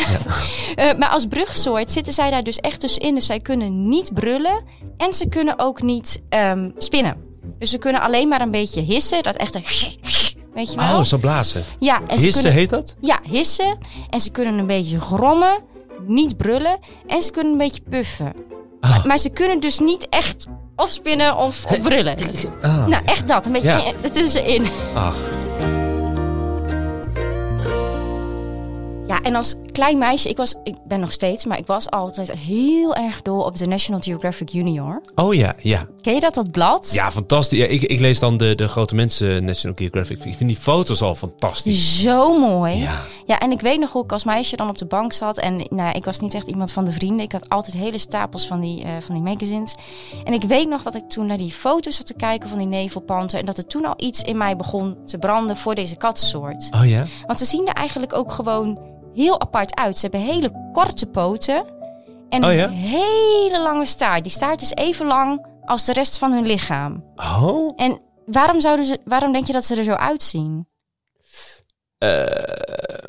Eh, 0.74 0.94
maar 0.98 1.08
als 1.08 1.26
brugsoort 1.26 1.90
zitten 1.90 2.12
zij 2.12 2.30
daar 2.30 2.42
dus 2.44 2.58
echt 2.58 2.80
tussenin. 2.80 3.14
Dus 3.14 3.26
zij 3.26 3.40
kunnen 3.40 3.88
niet 3.88 4.14
brullen 4.14 4.64
en 4.96 5.14
ze 5.14 5.28
kunnen 5.28 5.58
ook 5.58 5.82
niet 5.82 6.22
ehm, 6.28 6.70
spinnen. 6.78 7.16
Dus 7.58 7.70
ze 7.70 7.78
kunnen 7.78 8.00
alleen 8.00 8.28
maar 8.28 8.40
een 8.40 8.50
beetje 8.50 8.80
hissen. 8.80 9.22
Dat 9.22 9.36
echte... 9.36 9.60
Weet 10.54 10.72
je 10.72 10.76
wel? 10.78 10.96
Oh, 10.98 11.02
zo 11.02 11.16
blazen. 11.18 11.62
ja, 11.78 12.00
en 12.06 12.18
ze 12.18 12.24
Hissen 12.24 12.42
kunnen, 12.42 12.52
heet 12.60 12.70
dat? 12.70 12.96
ja, 13.00 13.20
hissen. 13.22 13.78
En 14.10 14.20
ze 14.20 14.30
kunnen 14.30 14.58
een 14.58 14.66
beetje 14.66 15.00
grommen, 15.00 15.58
niet 16.06 16.36
brullen. 16.36 16.78
En 17.06 17.22
ze 17.22 17.30
kunnen 17.30 17.52
een 17.52 17.58
beetje 17.58 17.82
puffen. 17.90 18.32
Ah. 18.80 19.04
Maar 19.04 19.18
ze 19.18 19.30
kunnen 19.30 19.60
dus 19.60 19.78
niet 19.78 20.08
echt 20.08 20.46
of 20.76 20.90
spinnen 20.90 21.36
of, 21.36 21.64
of 21.64 21.82
brullen. 21.82 22.16
Ah, 22.62 22.86
Nou, 22.86 23.04
echt 23.04 23.28
dat. 23.28 23.46
Een 23.46 23.52
beetje 23.52 23.68
Ja. 23.68 23.92
ertussenin. 24.02 24.66
ach. 24.94 25.16
Ja, 29.06 29.20
en 29.22 29.34
als 29.34 29.54
klein 29.74 29.98
meisje, 29.98 30.28
ik, 30.28 30.36
was, 30.36 30.54
ik 30.64 30.74
ben 30.84 31.00
nog 31.00 31.12
steeds, 31.12 31.44
maar 31.44 31.58
ik 31.58 31.66
was 31.66 31.90
altijd 31.90 32.32
heel 32.32 32.94
erg 32.94 33.22
dol 33.22 33.40
op 33.40 33.56
de 33.56 33.66
National 33.66 34.00
Geographic 34.00 34.48
Junior. 34.48 35.02
Oh 35.14 35.34
ja, 35.34 35.54
ja. 35.58 35.86
Ken 36.00 36.14
je 36.14 36.20
dat, 36.20 36.34
dat 36.34 36.50
blad? 36.50 36.90
Ja, 36.92 37.10
fantastisch. 37.10 37.58
Ja, 37.58 37.66
ik, 37.66 37.82
ik 37.82 38.00
lees 38.00 38.18
dan 38.18 38.36
de, 38.36 38.54
de 38.54 38.68
grote 38.68 38.94
mensen 38.94 39.44
National 39.44 39.76
Geographic. 39.76 40.24
Ik 40.24 40.34
vind 40.34 40.48
die 40.48 40.58
foto's 40.58 41.02
al 41.02 41.14
fantastisch. 41.14 42.00
Zo 42.00 42.38
mooi. 42.38 42.76
Ja. 42.76 43.04
Ja, 43.26 43.38
en 43.38 43.50
ik 43.50 43.60
weet 43.60 43.78
nog 43.78 43.92
hoe 43.92 44.04
ik 44.04 44.12
als 44.12 44.24
meisje 44.24 44.56
dan 44.56 44.68
op 44.68 44.78
de 44.78 44.86
bank 44.86 45.12
zat. 45.12 45.38
En 45.38 45.66
nou, 45.68 45.96
ik 45.96 46.04
was 46.04 46.20
niet 46.20 46.34
echt 46.34 46.48
iemand 46.48 46.72
van 46.72 46.84
de 46.84 46.92
vrienden. 46.92 47.24
Ik 47.24 47.32
had 47.32 47.48
altijd 47.48 47.76
hele 47.76 47.98
stapels 47.98 48.46
van 48.46 48.60
die, 48.60 48.82
eh, 48.82 48.90
van 49.00 49.14
die 49.14 49.24
magazines. 49.24 49.74
En 50.24 50.32
ik 50.32 50.42
weet 50.42 50.68
nog 50.68 50.82
dat 50.82 50.94
ik 50.94 51.08
toen 51.08 51.26
naar 51.26 51.38
die 51.38 51.52
foto's 51.52 51.96
zat 51.96 52.06
te 52.06 52.14
kijken 52.14 52.48
van 52.48 52.58
die 52.58 52.66
nevelpanter. 52.66 53.38
En 53.38 53.44
dat 53.44 53.56
er 53.56 53.66
toen 53.66 53.84
al 53.84 53.94
iets 53.96 54.22
in 54.22 54.36
mij 54.36 54.56
begon 54.56 54.96
te 55.04 55.18
branden 55.18 55.56
voor 55.56 55.74
deze 55.74 55.96
katsoort. 55.96 56.68
Oh 56.70 56.88
ja? 56.88 57.04
Want 57.26 57.38
ze 57.38 57.44
zien 57.44 57.66
er 57.66 57.74
eigenlijk 57.74 58.14
ook 58.14 58.32
gewoon 58.32 58.78
heel 59.14 59.40
apart 59.40 59.74
uit. 59.74 59.98
Ze 59.98 60.08
hebben 60.10 60.32
hele 60.32 60.70
korte 60.72 61.06
poten 61.06 61.64
en 62.28 62.44
Oh 62.44 62.52
een 62.52 62.70
hele 62.70 63.62
lange 63.62 63.86
staart. 63.86 64.22
Die 64.22 64.32
staart 64.32 64.62
is 64.62 64.70
even 64.74 65.06
lang 65.06 65.46
als 65.64 65.84
de 65.84 65.92
rest 65.92 66.18
van 66.18 66.32
hun 66.32 66.46
lichaam. 66.46 67.04
Oh? 67.16 67.72
En 67.76 68.00
waarom, 68.26 68.60
zouden 68.60 68.84
ze, 68.86 68.98
waarom 69.04 69.32
denk 69.32 69.46
je 69.46 69.52
dat 69.52 69.64
ze 69.64 69.76
er 69.76 69.84
zo 69.84 69.92
uitzien? 69.92 70.68
Eh, 71.98 73.08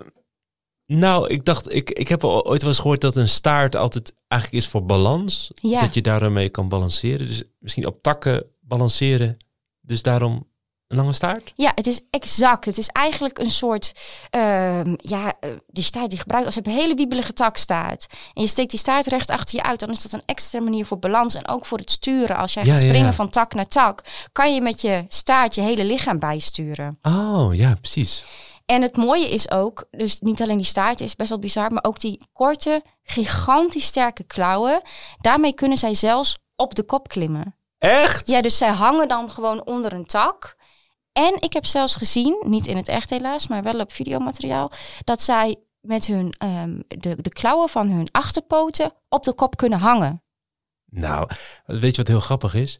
nou, 0.85 1.27
ik 1.29 1.45
dacht, 1.45 1.74
ik, 1.74 1.89
ik 1.91 2.07
heb 2.07 2.24
ooit 2.24 2.62
wel 2.62 2.69
eens 2.71 2.79
gehoord 2.79 3.01
dat 3.01 3.15
een 3.15 3.29
staart 3.29 3.75
altijd 3.75 4.15
eigenlijk 4.27 4.63
is 4.63 4.69
voor 4.69 4.85
balans. 4.85 5.51
Dus 5.62 5.71
Ja. 5.71 5.81
dat 5.81 5.93
je 5.93 6.01
daarmee 6.01 6.50
kan 6.50 6.69
balanceren. 6.69 7.27
Dus 7.27 7.43
misschien 7.59 7.85
op 7.88 8.01
takken 8.01 8.43
balanceren. 8.62 9.38
Dus 9.81 10.01
daarom 10.01 10.47
lange 10.96 11.14
staart? 11.14 11.54
Ja, 11.56 11.72
het 11.75 11.88
is 11.88 12.02
exact. 12.10 12.66
Het 12.66 12.78
is 12.78 12.88
eigenlijk 12.88 13.40
een 13.40 13.52
soort, 13.52 13.92
ehm, 14.30 14.96
ja, 14.98 15.34
eh, 15.40 15.50
die 15.68 15.84
staart 15.84 16.10
die 16.10 16.20
gebruikt 16.20 16.46
als 16.46 16.56
je 16.56 16.62
hebt 16.62 16.74
een 16.74 16.82
hele 16.82 16.96
wiebelige 16.96 17.34
takstaart. 17.34 18.08
En 18.34 18.42
je 18.42 18.48
steekt 18.48 18.70
die 18.70 18.80
staart 18.80 19.06
recht 19.08 19.30
achter 19.30 19.56
je 19.56 19.64
uit, 19.64 19.80
dan 19.80 19.90
is 19.92 20.02
dat 20.02 20.12
een 20.14 20.24
extra 20.25 20.60
manier 20.60 20.86
voor 20.86 21.00
balans 21.00 21.36
en 21.36 21.48
ook 21.48 21.66
voor 21.66 21.78
het 21.78 21.92
sturen. 21.92 22.38
Als 22.38 22.54
jij 22.54 22.64
Ja, 22.64 22.72
gaat 22.72 22.80
ja, 22.80 22.86
springen 22.86 23.08
ja. 23.10 23.14
van 23.14 23.30
tak 23.30 23.54
naar 23.54 23.68
tak, 23.68 24.02
kan 24.32 24.54
je 24.54 24.62
met 24.62 24.82
je 24.82 25.06
staart 25.08 25.56
je 25.56 25.62
hele 25.62 25.84
lichaam 25.86 26.20
bijsturen. 26.20 27.00
Oh, 27.02 27.56
ja, 27.56 27.75
precies. 27.82 28.24
En 28.66 28.82
het 28.82 28.98
mooie 28.98 29.30
is 29.30 29.52
ook, 29.52 29.86
dus 29.92 30.20
niet 30.20 30.42
alleen 30.42 30.58
die 30.58 30.66
staart 30.66 31.02
is 31.02 31.16
best 31.16 31.30
wel 31.30 31.40
bizar, 31.40 31.72
maar 31.72 31.84
ook 31.84 32.00
die 32.00 32.22
korte, 32.34 32.84
gigantisch 33.04 33.86
sterke 33.86 34.24
klauwen. 34.24 34.82
Daarmee 35.22 35.54
kunnen 35.54 35.78
zij 35.78 35.94
zelfs 35.94 36.38
op 36.56 36.75
de 36.75 36.84
kop 36.84 37.08
klimmen. 37.08 37.56
Echt? 37.78 38.28
Ja, 38.28 38.42
dus 38.42 38.58
zij 38.58 38.70
hangen 38.70 39.08
dan 39.08 39.30
gewoon 39.30 39.66
onder 39.66 39.94
een 39.94 40.06
tak. 40.06 40.54
En 41.17 41.36
ik 41.39 41.53
heb 41.53 41.65
zelfs 41.65 41.95
gezien, 41.95 42.43
niet 42.48 42.67
in 42.67 42.77
het 42.77 42.88
echt 42.88 43.10
helaas, 43.10 43.48
maar 43.48 43.63
wel 43.63 43.79
op 43.79 43.91
videomateriaal, 43.93 44.72
dat 45.03 45.22
zij 45.22 45.55
met 45.81 46.05
hun, 46.05 46.34
ehm, 46.38 46.79
de, 46.88 47.22
de 47.22 47.29
klauwen 47.29 47.69
van 47.69 47.89
hun 47.89 48.07
achterpoten 48.12 48.93
op 49.10 49.24
de 49.24 49.34
kop 49.34 49.57
kunnen 49.57 49.79
hangen. 49.79 50.24
Nou, 50.89 51.29
weet 51.65 51.91
je 51.91 51.98
wat 51.98 52.07
heel 52.07 52.19
grappig 52.19 52.53
is? 52.53 52.79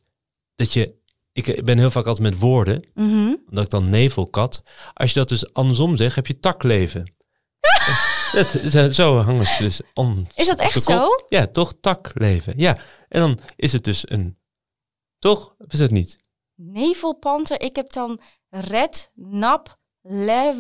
Dat 0.56 0.74
je, 0.74 0.96
ik 1.32 1.66
ben 1.66 1.78
heel 1.78 1.92
vaak 1.92 2.06
altijd 2.06 2.30
met 2.32 2.40
woorden, 2.40 2.88
Mhm. 2.94 3.36
omdat 3.50 3.64
ik 3.64 3.70
dan 3.70 3.90
nevelkat. 3.90 4.64
Als 4.94 5.14
je 5.14 5.20
dat 5.20 5.30
dus 5.30 5.54
andersom 5.54 5.96
zegt, 5.96 6.16
heb 6.16 6.28
je 6.28 6.40
takleven. 6.40 7.14
dat, 8.72 8.96
zo 8.96 9.18
hangen 9.20 9.48
ze 9.48 9.64
dus 9.64 9.82
om. 9.94 10.28
Is 10.36 10.48
dat 10.48 10.60
echt 10.60 10.84
zo? 10.84 11.08
Ja, 11.28 11.48
toch 11.48 11.74
takleven. 11.82 12.54
Ja, 12.58 12.78
en 13.10 13.20
dan 13.20 13.40
is 13.56 13.72
het 13.72 13.84
dus 13.84 14.10
een. 14.10 14.38
Toch? 15.20 15.56
Of 15.58 15.74
is 15.74 15.80
het 15.80 15.92
niet? 15.92 16.24
Nevelpanter, 16.56 17.62
ik 17.62 17.76
heb 17.76 17.94
dan 17.94 18.20
red, 18.50 19.12
nap, 19.14 19.78
lev, 20.02 20.56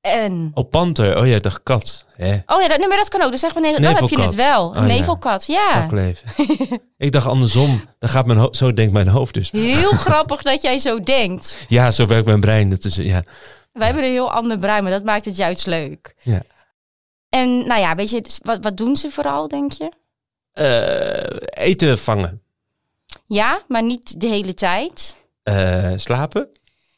En... 0.00 0.50
Oh, 0.54 0.70
panter. 0.70 1.18
Oh 1.18 1.26
ja, 1.26 1.34
ik 1.34 1.42
dacht 1.42 1.62
kat. 1.62 2.06
Hè? 2.16 2.32
Oh 2.46 2.62
ja, 2.62 2.68
dat, 2.68 2.78
nee, 2.78 2.88
maar 2.88 2.96
dat 2.96 3.08
kan 3.08 3.22
ook. 3.22 3.30
Dus 3.30 3.40
zeg 3.40 3.54
maar, 3.54 3.62
nee, 3.62 3.80
dan 3.80 3.94
heb 3.94 4.08
je 4.08 4.20
het 4.20 4.34
wel. 4.34 4.68
Oh 4.68 4.74
ja. 4.74 4.80
nevelkat, 4.82 5.46
ja. 5.46 5.70
Takleven. 5.70 6.28
ik 6.96 7.12
dacht 7.12 7.26
andersom. 7.26 7.84
Dan 7.98 8.08
gaat 8.08 8.26
mijn 8.26 8.48
zo 8.54 8.72
denkt 8.72 8.92
mijn 8.92 9.08
hoofd 9.08 9.34
dus. 9.34 9.50
Heel 9.50 9.90
grappig 10.06 10.42
dat 10.42 10.62
jij 10.62 10.78
zo 10.78 11.00
denkt. 11.00 11.64
Ja, 11.68 11.90
zo 11.90 12.06
werkt 12.06 12.26
mijn 12.26 12.40
brein. 12.40 12.70
Dat 12.70 12.84
is, 12.84 12.96
ja. 12.96 13.22
Wij 13.72 13.86
hebben 13.86 14.04
een 14.04 14.10
heel 14.10 14.32
ander 14.32 14.58
brein, 14.58 14.82
maar 14.82 14.92
dat 14.92 15.04
maakt 15.04 15.24
het 15.24 15.36
juist 15.36 15.66
leuk. 15.66 16.14
Ja. 16.22 16.42
En 17.28 17.66
nou 17.66 17.80
ja, 17.80 17.94
weet 17.94 18.10
je, 18.10 18.20
dus 18.20 18.38
wat, 18.42 18.64
wat 18.64 18.76
doen 18.76 18.96
ze 18.96 19.10
vooral, 19.10 19.48
denk 19.48 19.72
je? 19.72 19.92
Eh, 20.52 21.64
eten 21.64 21.98
vangen. 21.98 22.42
Ja, 23.28 23.62
maar 23.68 23.82
niet 23.82 24.20
de 24.20 24.26
hele 24.26 24.54
tijd. 24.54 25.16
Eh, 25.42 25.92
slapen. 25.96 26.48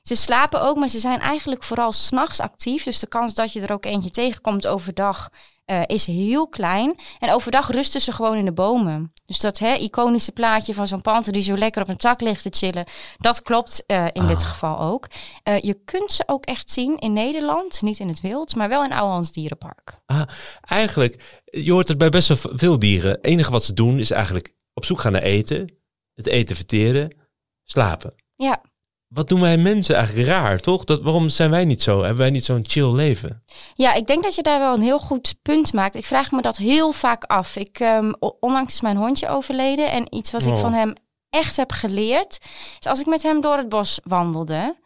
Ze 0.02 0.16
slapen 0.16 0.62
ook, 0.62 0.76
maar 0.76 0.88
ze 0.88 0.98
zijn 0.98 1.20
eigenlijk 1.20 1.62
vooral 1.62 1.92
s'nachts 1.92 2.40
actief. 2.40 2.84
Dus 2.84 2.98
de 2.98 3.06
kans 3.08 3.34
dat 3.34 3.52
je 3.52 3.60
er 3.60 3.72
ook 3.72 3.84
eentje 3.84 4.10
tegenkomt 4.10 4.66
overdag 4.66 5.28
eh, 5.64 5.82
is 5.86 6.06
heel 6.06 6.48
klein. 6.48 7.00
En 7.18 7.32
overdag 7.32 7.70
rusten 7.70 8.00
ze 8.00 8.12
gewoon 8.12 8.36
in 8.36 8.44
de 8.44 8.52
bomen. 8.52 9.12
Dus 9.26 9.38
dat 9.38 9.58
hè, 9.58 9.74
iconische 9.74 10.32
plaatje 10.32 10.74
van 10.74 10.86
zo'n 10.86 11.00
panter 11.00 11.32
die 11.32 11.42
zo 11.42 11.56
lekker 11.56 11.82
op 11.82 11.88
een 11.88 11.96
tak 11.96 12.20
ligt 12.20 12.42
te 12.42 12.66
chillen, 12.66 12.86
dat 13.18 13.42
klopt 13.42 13.84
eh, 13.86 14.06
in 14.12 14.26
dit 14.26 14.42
Ah. 14.42 14.48
geval 14.48 14.78
ook. 14.80 15.06
Je 15.60 15.80
kunt 15.84 16.12
ze 16.12 16.22
ook 16.26 16.44
echt 16.44 16.70
zien 16.70 16.98
in 16.98 17.12
Nederland, 17.12 17.82
niet 17.82 17.98
in 17.98 18.08
het 18.08 18.20
wild, 18.20 18.54
maar 18.54 18.68
wel 18.68 18.84
in 18.84 18.92
Ouwehands 18.92 19.32
Dierenpark. 19.32 20.00
Ah, 20.06 20.22
eigenlijk, 20.60 21.40
je 21.44 21.72
hoort 21.72 21.88
het 21.88 21.98
bij 21.98 22.10
best 22.10 22.28
wel 22.28 22.52
veel 22.56 22.78
dieren. 22.78 23.10
Het 23.10 23.24
enige 23.24 23.50
wat 23.52 23.64
ze 23.64 23.72
doen 23.74 23.98
is 23.98 24.10
eigenlijk 24.10 24.54
op 24.74 24.84
zoek 24.84 25.00
gaan 25.00 25.12
naar 25.12 25.22
eten. 25.22 25.79
Het 26.24 26.32
eten 26.32 26.56
verteren. 26.56 27.16
Slapen. 27.64 28.14
Ja, 28.36 28.60
Wat 29.08 29.28
doen 29.28 29.40
wij 29.40 29.56
mensen 29.58 29.94
eigenlijk 29.96 30.28
raar, 30.28 30.58
toch? 30.58 30.84
Dat, 30.84 31.02
waarom 31.02 31.28
zijn 31.28 31.50
wij 31.50 31.64
niet 31.64 31.82
zo? 31.82 31.98
Hebben 31.98 32.16
wij 32.18 32.30
niet 32.30 32.44
zo'n 32.44 32.64
chill 32.68 32.92
leven? 32.94 33.42
Ja, 33.74 33.94
ik 33.94 34.06
denk 34.06 34.22
dat 34.22 34.34
je 34.34 34.42
daar 34.42 34.58
wel 34.58 34.74
een 34.74 34.82
heel 34.82 34.98
goed 34.98 35.34
punt 35.42 35.72
maakt. 35.72 35.94
Ik 35.94 36.04
vraag 36.04 36.30
me 36.30 36.42
dat 36.42 36.56
heel 36.56 36.92
vaak 36.92 37.24
af. 37.24 37.56
Ik, 37.56 37.80
ehm, 37.80 38.12
o- 38.18 38.36
onlangs 38.40 38.72
is 38.74 38.80
mijn 38.80 38.96
hondje 38.96 39.28
overleden. 39.28 39.90
En 39.90 40.14
iets 40.16 40.30
wat 40.30 40.44
ik 40.44 40.52
Oh. 40.52 40.58
van 40.60 40.72
hem 40.72 40.92
echt 41.30 41.56
heb 41.56 41.72
geleerd. 41.72 42.38
Is 42.80 42.86
als 42.86 43.00
ik 43.00 43.06
met 43.06 43.22
hem 43.22 43.40
door 43.40 43.56
het 43.56 43.68
bos 43.68 44.00
wandelde. 44.04 44.76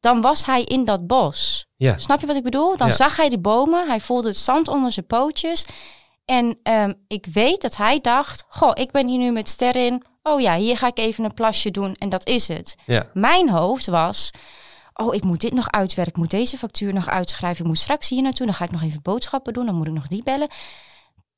Dan 0.00 0.20
was 0.20 0.44
hij 0.46 0.62
in 0.62 0.84
dat 0.84 1.06
bos. 1.06 1.66
Ja. 1.76 1.98
Snap 1.98 2.20
je 2.20 2.26
wat 2.26 2.36
ik 2.36 2.42
bedoel? 2.42 2.76
Dan 2.76 2.86
Ja. 2.88 2.94
zag 2.94 3.16
hij 3.16 3.28
de 3.28 3.38
bomen. 3.38 3.86
Hij 3.88 4.00
voelde 4.00 4.28
het 4.28 4.36
zand 4.36 4.68
onder 4.68 4.92
zijn 4.92 5.06
pootjes. 5.06 5.64
En 6.24 6.58
ehm, 6.62 6.92
ik 7.08 7.26
weet 7.32 7.60
dat 7.60 7.76
hij 7.76 8.00
dacht: 8.00 8.44
Goh, 8.48 8.70
ik 8.74 8.90
ben 8.90 9.08
hier 9.08 9.18
nu 9.18 9.30
met 9.32 9.48
Ster 9.48 9.76
in. 9.76 10.02
Oh 10.28 10.40
ja, 10.40 10.56
hier 10.56 10.76
ga 10.78 10.86
ik 10.86 10.98
even 10.98 11.24
een 11.24 11.34
plasje 11.34 11.70
doen. 11.70 11.94
En 11.98 12.08
dat 12.08 12.26
is 12.26 12.48
het. 12.48 12.76
Ja. 12.86 13.06
Mijn 13.14 13.50
hoofd 13.50 13.86
was, 13.86 14.30
oh, 14.94 15.14
ik 15.14 15.24
moet 15.24 15.40
dit 15.40 15.52
nog 15.52 15.70
uitwerken, 15.70 16.14
ik 16.14 16.20
moet 16.20 16.30
deze 16.30 16.58
factuur 16.58 16.94
nog 16.94 17.08
uitschrijven, 17.08 17.60
ik 17.60 17.66
moet 17.66 17.78
straks 17.78 18.08
hier 18.08 18.22
naartoe, 18.22 18.46
dan 18.46 18.54
ga 18.54 18.64
ik 18.64 18.70
nog 18.70 18.82
even 18.82 19.02
boodschappen 19.02 19.52
doen, 19.52 19.66
dan 19.66 19.74
moet 19.74 19.86
ik 19.86 19.92
nog 19.92 20.08
die 20.08 20.22
bellen. 20.22 20.48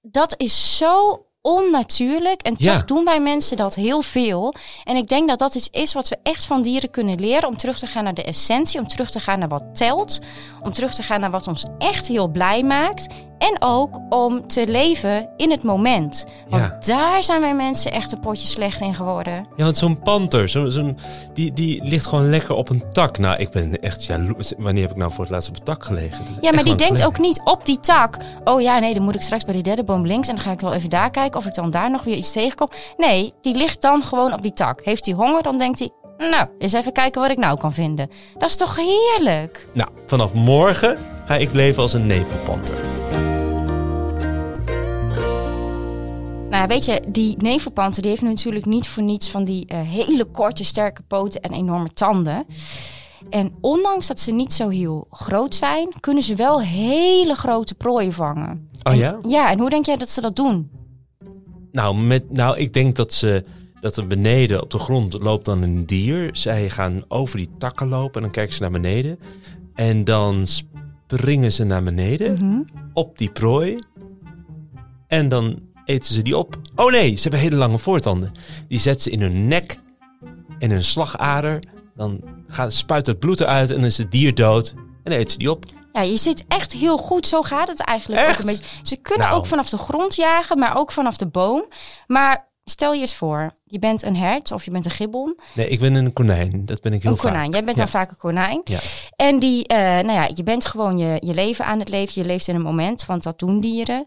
Dat 0.00 0.34
is 0.36 0.76
zo 0.76 1.24
onnatuurlijk 1.42 2.42
en 2.42 2.56
toch 2.56 2.84
doen 2.84 3.04
wij 3.04 3.20
mensen 3.20 3.56
dat 3.56 3.74
heel 3.74 4.02
veel. 4.02 4.54
En 4.84 4.96
ik 4.96 5.08
denk 5.08 5.28
dat 5.28 5.38
dat 5.38 5.54
iets 5.54 5.68
is 5.70 5.92
wat 5.92 6.08
we 6.08 6.18
echt 6.22 6.44
van 6.44 6.62
dieren 6.62 6.90
kunnen 6.90 7.20
leren, 7.20 7.48
om 7.48 7.56
terug 7.56 7.78
te 7.78 7.86
gaan 7.86 8.04
naar 8.04 8.14
de 8.14 8.24
essentie, 8.24 8.80
om 8.80 8.88
terug 8.88 9.10
te 9.10 9.20
gaan 9.20 9.38
naar 9.38 9.48
wat 9.48 9.64
telt, 9.76 10.18
om 10.62 10.72
terug 10.72 10.94
te 10.94 11.02
gaan 11.02 11.20
naar 11.20 11.30
wat 11.30 11.48
ons 11.48 11.64
echt 11.78 12.08
heel 12.08 12.28
blij 12.28 12.62
maakt. 12.62 13.06
En 13.40 13.56
ook 13.58 14.00
om 14.08 14.46
te 14.46 14.66
leven 14.68 15.28
in 15.36 15.50
het 15.50 15.62
moment. 15.62 16.26
Want 16.48 16.62
Ja. 16.62 16.94
daar 16.94 17.22
zijn 17.22 17.40
wij 17.40 17.54
mensen 17.54 17.92
echt 17.92 18.12
een 18.12 18.20
potje 18.20 18.46
slecht 18.46 18.80
in 18.80 18.94
geworden. 18.94 19.46
Ja, 19.56 19.64
want 19.64 19.76
zo'n 19.76 19.98
panter, 19.98 20.48
zo, 20.48 20.68
zo'n, 20.70 20.98
die, 21.34 21.52
die 21.52 21.84
ligt 21.84 22.06
gewoon 22.06 22.30
lekker 22.30 22.54
op 22.54 22.68
een 22.68 22.82
tak. 22.92 23.18
Nou, 23.18 23.38
ik 23.38 23.50
ben 23.50 23.80
echt 23.80 24.04
jaloers. 24.04 24.52
Wanneer 24.58 24.82
heb 24.82 24.90
ik 24.90 24.96
nou 24.96 25.10
voor 25.12 25.24
het 25.24 25.32
laatst 25.32 25.48
op 25.48 25.56
een 25.56 25.62
tak 25.62 25.84
gelegen? 25.84 26.24
Ja, 26.40 26.52
maar 26.52 26.64
die 26.64 26.74
denkt 26.74 27.04
ook 27.04 27.18
niet 27.18 27.40
op 27.44 27.66
die 27.66 27.80
tak. 27.80 28.16
Oh 28.44 28.60
ja, 28.60 28.78
nee, 28.78 28.94
dan 28.94 29.02
moet 29.02 29.14
ik 29.14 29.22
straks 29.22 29.44
bij 29.44 29.54
die 29.54 29.62
derde 29.62 29.84
boom 29.84 30.06
links 30.06 30.28
en 30.28 30.34
dan 30.34 30.44
ga 30.44 30.50
ik 30.52 30.60
wel 30.60 30.72
even 30.72 30.90
daar 30.90 31.10
kijken 31.10 31.38
of 31.40 31.46
ik 31.46 31.54
dan 31.54 31.70
daar 31.70 31.90
nog 31.90 32.04
weer 32.04 32.16
iets 32.16 32.32
tegenkom. 32.32 32.68
Nee, 32.96 33.34
die 33.42 33.54
ligt 33.56 33.82
dan 33.82 34.02
gewoon 34.02 34.32
op 34.32 34.42
die 34.42 34.52
tak. 34.52 34.80
Heeft 34.84 35.06
hij 35.06 35.14
honger, 35.14 35.42
dan 35.42 35.58
denkt 35.58 35.78
hij, 35.78 35.90
nou, 36.28 36.46
eens 36.58 36.72
even 36.72 36.92
kijken 36.92 37.20
wat 37.20 37.30
ik 37.30 37.38
nou 37.38 37.58
kan 37.58 37.72
vinden. 37.72 38.10
Dat 38.38 38.48
is 38.48 38.56
toch 38.56 38.76
heerlijk? 38.76 39.66
Nou, 39.72 39.90
vanaf 40.06 40.34
morgen 40.34 40.98
ga 41.26 41.36
ik 41.36 41.52
leven 41.52 41.82
als 41.82 41.92
een 41.92 42.06
nevelpanter. 42.06 42.74
Nou, 46.50 46.66
weet 46.68 46.84
je, 46.84 47.02
die 47.08 47.34
nevelpanter 47.38 48.02
die 48.02 48.10
heeft 48.10 48.22
natuurlijk 48.22 48.64
niet 48.66 48.88
voor 48.88 49.02
niets 49.02 49.30
van 49.30 49.44
die 49.44 49.66
eh, 49.66 49.80
hele 49.80 50.24
korte, 50.24 50.64
sterke 50.64 51.02
poten 51.02 51.40
en 51.40 51.52
enorme 51.52 51.92
tanden. 51.92 52.46
En 53.30 53.52
ondanks 53.60 54.06
dat 54.06 54.20
ze 54.20 54.32
niet 54.32 54.52
zo 54.52 54.68
heel 54.68 55.06
groot 55.10 55.54
zijn, 55.54 55.92
kunnen 56.00 56.22
ze 56.22 56.34
wel 56.34 56.60
hele 56.62 57.34
grote 57.34 57.74
prooien 57.74 58.12
vangen. 58.12 58.68
Oh 58.82 58.92
En- 58.92 58.98
ja? 58.98 59.18
Ja, 59.26 59.50
en 59.50 59.58
hoe 59.58 59.70
denk 59.70 59.86
jij 59.86 59.96
dat 59.96 60.08
ze 60.10 60.20
dat 60.20 60.36
doen? 60.36 60.70
Nou, 61.72 61.96
met, 61.96 62.32
nou, 62.32 62.58
ik 62.58 62.72
denk 62.72 62.96
dat 62.96 63.12
ze 63.12 63.44
dat 63.80 63.96
er 63.96 64.06
beneden 64.06 64.62
op 64.62 64.70
de 64.70 64.78
grond 64.78 65.12
loopt 65.22 65.44
dan 65.44 65.62
een 65.62 65.86
dier. 65.86 66.30
Zij 66.32 66.70
gaan 66.70 67.04
over 67.08 67.36
die 67.38 67.50
takken 67.58 67.88
lopen 67.88 68.14
en 68.14 68.20
dan 68.22 68.30
kijken 68.30 68.54
ze 68.54 68.60
naar 68.62 68.70
beneden. 68.70 69.18
En 69.74 70.04
dan 70.04 70.46
springen 70.46 71.52
ze 71.52 71.64
naar 71.64 71.82
beneden 71.82 72.32
Mhm. 72.32 72.60
op 72.92 73.18
die 73.18 73.30
prooi. 73.30 73.76
En 75.06 75.28
dan 75.28 75.60
eten 75.84 76.14
ze 76.14 76.22
die 76.22 76.36
op. 76.36 76.56
Oh 76.74 76.90
nee, 76.90 77.14
ze 77.16 77.22
hebben 77.22 77.40
hele 77.40 77.56
lange 77.56 77.78
voortanden. 77.78 78.32
Die 78.68 78.78
zetten 78.78 79.02
ze 79.02 79.10
in 79.10 79.20
hun 79.20 79.48
nek 79.48 79.78
en 80.58 80.70
hun 80.70 80.84
slagader. 80.84 81.62
Dan 81.94 82.20
gaat, 82.48 82.72
spuit 82.72 83.06
het 83.06 83.18
bloed 83.18 83.40
eruit 83.40 83.70
en 83.70 83.76
dan 83.76 83.84
is 83.84 83.98
het 83.98 84.10
dier 84.10 84.34
dood. 84.34 84.74
En 84.76 85.10
dan 85.10 85.12
eten 85.14 85.30
ze 85.30 85.38
die 85.38 85.50
op. 85.50 85.64
Ja, 85.92 86.00
je 86.02 86.16
zit 86.16 86.44
echt 86.48 86.72
heel 86.72 86.96
goed. 86.96 87.26
Zo 87.26 87.42
gaat 87.42 87.68
het 87.68 87.80
eigenlijk 87.80 88.20
Echt? 88.20 88.30
ook 88.30 88.38
een 88.48 88.56
beetje. 88.56 88.70
Ze 88.82 88.96
kunnen 88.96 89.26
Nou. 89.26 89.38
ook 89.38 89.46
vanaf 89.46 89.68
de 89.68 89.78
grond 89.78 90.14
jagen, 90.14 90.58
maar 90.58 90.76
ook 90.76 90.92
vanaf 90.92 91.16
de 91.16 91.26
boom. 91.26 91.64
Maar 92.06 92.48
stel 92.64 92.92
je 92.92 93.00
eens 93.00 93.14
voor, 93.14 93.52
je 93.64 93.78
bent 93.78 94.02
een 94.02 94.16
hert 94.16 94.52
of 94.52 94.64
je 94.64 94.70
bent 94.70 94.84
een 94.84 94.90
gibbon. 94.90 95.38
Nee, 95.54 95.68
ik 95.68 95.80
ben 95.80 95.94
een 95.94 96.12
konijn. 96.12 96.66
Dat 96.66 96.80
ben 96.80 96.92
ik 96.92 97.02
heel 97.02 97.12
een 97.12 97.16
konijn. 97.18 97.50
Jij 97.50 97.64
bent 97.64 97.76
Ja. 97.76 97.82
dan 97.82 97.88
vaak 97.92 98.10
een 98.10 98.16
konijn. 98.16 98.60
Ja. 98.64 98.78
En 99.16 99.38
die, 99.38 99.66
eh, 99.66 99.78
nou 99.78 100.12
ja, 100.12 100.28
je 100.34 100.42
bent 100.42 100.66
gewoon 100.66 100.96
je, 100.98 101.16
je 101.26 101.34
leven 101.34 101.64
aan 101.64 101.78
het 101.78 101.88
leven. 101.88 102.22
Je 102.22 102.28
leeft 102.28 102.48
in 102.48 102.54
een 102.54 102.62
moment, 102.62 103.06
want 103.06 103.22
dat 103.22 103.38
doen 103.38 103.60
dieren. 103.60 104.06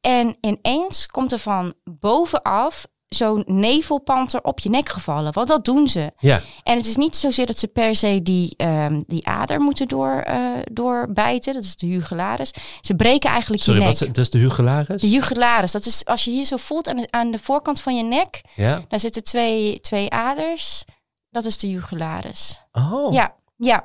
En 0.00 0.36
ineens 0.40 1.06
komt 1.06 1.32
er 1.32 1.38
van 1.38 1.74
bovenaf 1.84 2.86
zo'n 3.08 3.42
nevelpanter 3.46 4.42
op 4.42 4.58
je 4.60 4.68
nek 4.70 4.88
gevallen. 4.88 5.32
Want 5.32 5.48
dat 5.48 5.64
doen 5.64 5.88
ze. 5.88 6.12
Ja, 6.18 6.40
En 6.62 6.76
het 6.76 6.86
is 6.86 6.96
niet 6.96 7.16
zozeer 7.16 7.46
dat 7.46 7.58
ze 7.58 7.66
per 7.66 7.94
se 7.94 8.20
die, 8.22 8.54
ehm, 8.56 9.02
die 9.06 9.26
ader 9.26 9.60
moeten 9.60 9.88
door, 9.88 10.20
eh, 10.20 10.38
doorbijten. 10.72 11.54
Dat 11.54 11.64
is 11.64 11.76
de 11.76 11.86
jugularis. 11.88 12.50
Ze 12.80 12.94
breken 12.94 13.30
eigenlijk 13.30 13.62
sorry, 13.62 13.80
je 13.80 13.86
nek. 13.86 13.92
is- 13.94 14.06
dat 14.06 14.18
is 14.18 14.30
de 14.30 14.38
hugularis? 14.38 15.00
De 15.00 15.08
jugularis, 15.10 15.72
dat 15.72 15.86
is 15.86 16.04
als 16.04 16.24
je 16.24 16.30
hier 16.30 16.44
zo 16.44 16.56
voelt 16.56 16.88
aan 16.88 16.96
de, 16.96 17.06
aan 17.10 17.30
de 17.30 17.38
voorkant 17.38 17.80
van 17.80 17.96
je 17.96 18.02
nek. 18.02 18.40
Ja? 18.54 18.80
Daar 18.88 19.00
zitten 19.00 19.22
twee, 19.24 19.80
twee 19.80 20.10
aders. 20.10 20.84
Dat 21.30 21.44
is 21.44 21.58
de 21.58 21.70
jugularis. 21.70 22.62
Oh. 22.72 23.12
Ja, 23.12 23.34
ja. 23.56 23.84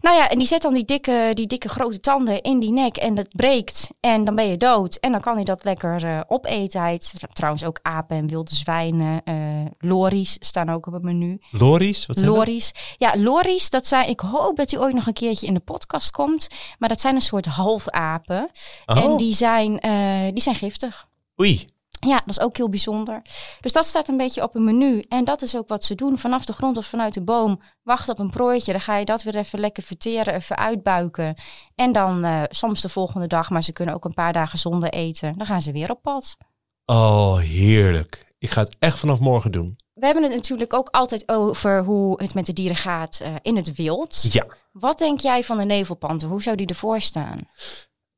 Nou 0.00 0.16
ja, 0.16 0.28
en 0.28 0.38
die 0.38 0.46
zet 0.46 0.62
dan 0.62 0.74
die 0.74 0.84
dikke, 0.84 1.30
die 1.34 1.46
dikke 1.46 1.68
grote 1.68 2.00
tanden 2.00 2.42
in 2.42 2.58
die 2.60 2.72
nek 2.72 2.96
en 2.96 3.14
dat 3.14 3.28
breekt. 3.28 3.90
En 4.00 4.24
dan 4.24 4.34
ben 4.34 4.48
je 4.48 4.56
dood. 4.56 4.96
En 4.96 5.12
dan 5.12 5.20
kan 5.20 5.34
hij 5.34 5.44
dat 5.44 5.64
lekker 5.64 6.04
eh, 6.04 6.20
opeten. 6.26 6.80
Hij 6.80 7.00
trouwens 7.32 7.64
ook 7.64 7.78
apen 7.82 8.16
en 8.16 8.26
wilde 8.26 8.54
zwijnen. 8.54 9.22
eh 9.24 9.36
lories 9.78 10.36
staan 10.40 10.70
ook 10.70 10.86
op 10.86 10.92
het 10.92 11.02
menu. 11.02 11.40
Lories? 11.50 12.06
Wat 12.06 12.16
zijn 12.16 12.28
dat? 12.28 12.36
Lories. 12.38 12.72
Ja, 12.96 13.12
lories, 13.16 13.70
dat 13.70 13.86
zijn, 13.86 14.08
ik 14.08 14.20
hoop 14.20 14.56
dat 14.56 14.68
die 14.68 14.78
ooit 14.80 14.94
nog 14.94 15.06
een 15.06 15.12
keertje 15.12 15.46
in 15.46 15.54
de 15.54 15.60
podcast 15.60 16.10
komt. 16.10 16.48
Maar 16.78 16.88
dat 16.88 17.00
zijn 17.00 17.14
een 17.14 17.20
soort 17.20 17.46
halfapen. 17.46 18.50
Oh. 18.86 19.04
En 19.04 19.16
die 19.16 19.34
zijn, 19.34 19.78
eh, 19.78 20.22
die 20.32 20.42
zijn 20.42 20.54
giftig. 20.54 21.08
Oei. 21.40 21.66
Ja, 22.06 22.16
dat 22.16 22.28
is 22.28 22.40
ook 22.40 22.56
heel 22.56 22.68
bijzonder. 22.68 23.22
Dus 23.60 23.72
dat 23.72 23.84
staat 23.84 24.08
een 24.08 24.16
beetje 24.16 24.42
op 24.42 24.54
een 24.54 24.64
menu. 24.64 25.00
En 25.08 25.24
dat 25.24 25.42
is 25.42 25.56
ook 25.56 25.68
wat 25.68 25.84
ze 25.84 25.94
doen. 25.94 26.18
Vanaf 26.18 26.44
de 26.44 26.52
grond 26.52 26.76
of 26.76 26.86
vanuit 26.86 27.14
de 27.14 27.22
boom. 27.22 27.60
Wacht 27.82 28.08
op 28.08 28.18
een 28.18 28.30
prooitje. 28.30 28.72
Dan 28.72 28.80
ga 28.80 28.96
je 28.96 29.04
dat 29.04 29.22
weer 29.22 29.36
even 29.36 29.60
lekker 29.60 29.82
verteren, 29.82 30.34
even 30.34 30.56
uitbuiken. 30.56 31.34
En 31.74 31.92
dan 31.92 32.24
eh, 32.24 32.42
soms 32.48 32.80
de 32.80 32.88
volgende 32.88 33.26
dag, 33.26 33.50
maar 33.50 33.62
ze 33.62 33.72
kunnen 33.72 33.94
ook 33.94 34.04
een 34.04 34.14
paar 34.14 34.32
dagen 34.32 34.58
zonder 34.58 34.90
eten. 34.90 35.34
Dan 35.38 35.46
gaan 35.46 35.60
ze 35.60 35.72
weer 35.72 35.90
op 35.90 36.02
pad. 36.02 36.36
Oh, 36.84 37.38
heerlijk. 37.38 38.26
Ik 38.38 38.50
ga 38.50 38.62
het 38.62 38.76
echt 38.78 38.98
vanaf 38.98 39.20
morgen 39.20 39.52
doen. 39.52 39.76
We 39.94 40.06
hebben 40.06 40.24
het 40.24 40.34
natuurlijk 40.34 40.74
ook 40.74 40.88
altijd 40.88 41.28
over 41.28 41.84
hoe 41.84 42.22
het 42.22 42.34
met 42.34 42.46
de 42.46 42.52
dieren 42.52 42.76
gaat 42.76 43.20
eh, 43.20 43.34
in 43.42 43.56
het 43.56 43.74
wild. 43.74 44.32
Ja. 44.32 44.46
Wat 44.72 44.98
denk 44.98 45.20
jij 45.20 45.44
van 45.44 45.58
de 45.58 45.64
nevelpanter? 45.64 46.28
Hoe 46.28 46.42
zou 46.42 46.56
die 46.56 46.66
ervoor 46.66 47.00
staan? 47.00 47.48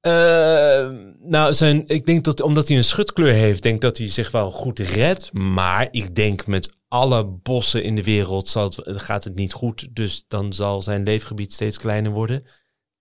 Eh, 0.01 0.91
nou, 1.19 1.55
zijn, 1.55 1.83
ik 1.87 2.07
denk 2.07 2.25
dat 2.25 2.41
omdat 2.41 2.69
hij 2.69 2.77
een 2.77 2.85
schutkleur 2.85 3.33
heeft, 3.33 3.63
denk 3.63 3.81
dat 3.81 3.99
hij 3.99 4.09
zich 4.09 4.31
wel 4.31 4.51
goed 4.51 4.79
redt. 4.79 5.33
Maar 5.33 5.89
ik 5.91 6.15
denk 6.15 6.47
met 6.47 6.73
alle 6.89 7.25
bossen 7.25 7.83
in 7.83 7.97
de 7.97 8.03
wereld 8.03 8.49
zal 8.49 8.65
het, 8.65 8.81
gaat 8.85 9.25
het 9.25 9.35
niet 9.35 9.53
goed. 9.53 9.89
Dus 9.91 10.25
dan 10.29 10.53
zal 10.53 10.83
zijn 10.83 11.03
leefgebied 11.03 11.53
steeds 11.53 11.79
kleiner 11.79 12.13
worden. 12.13 12.47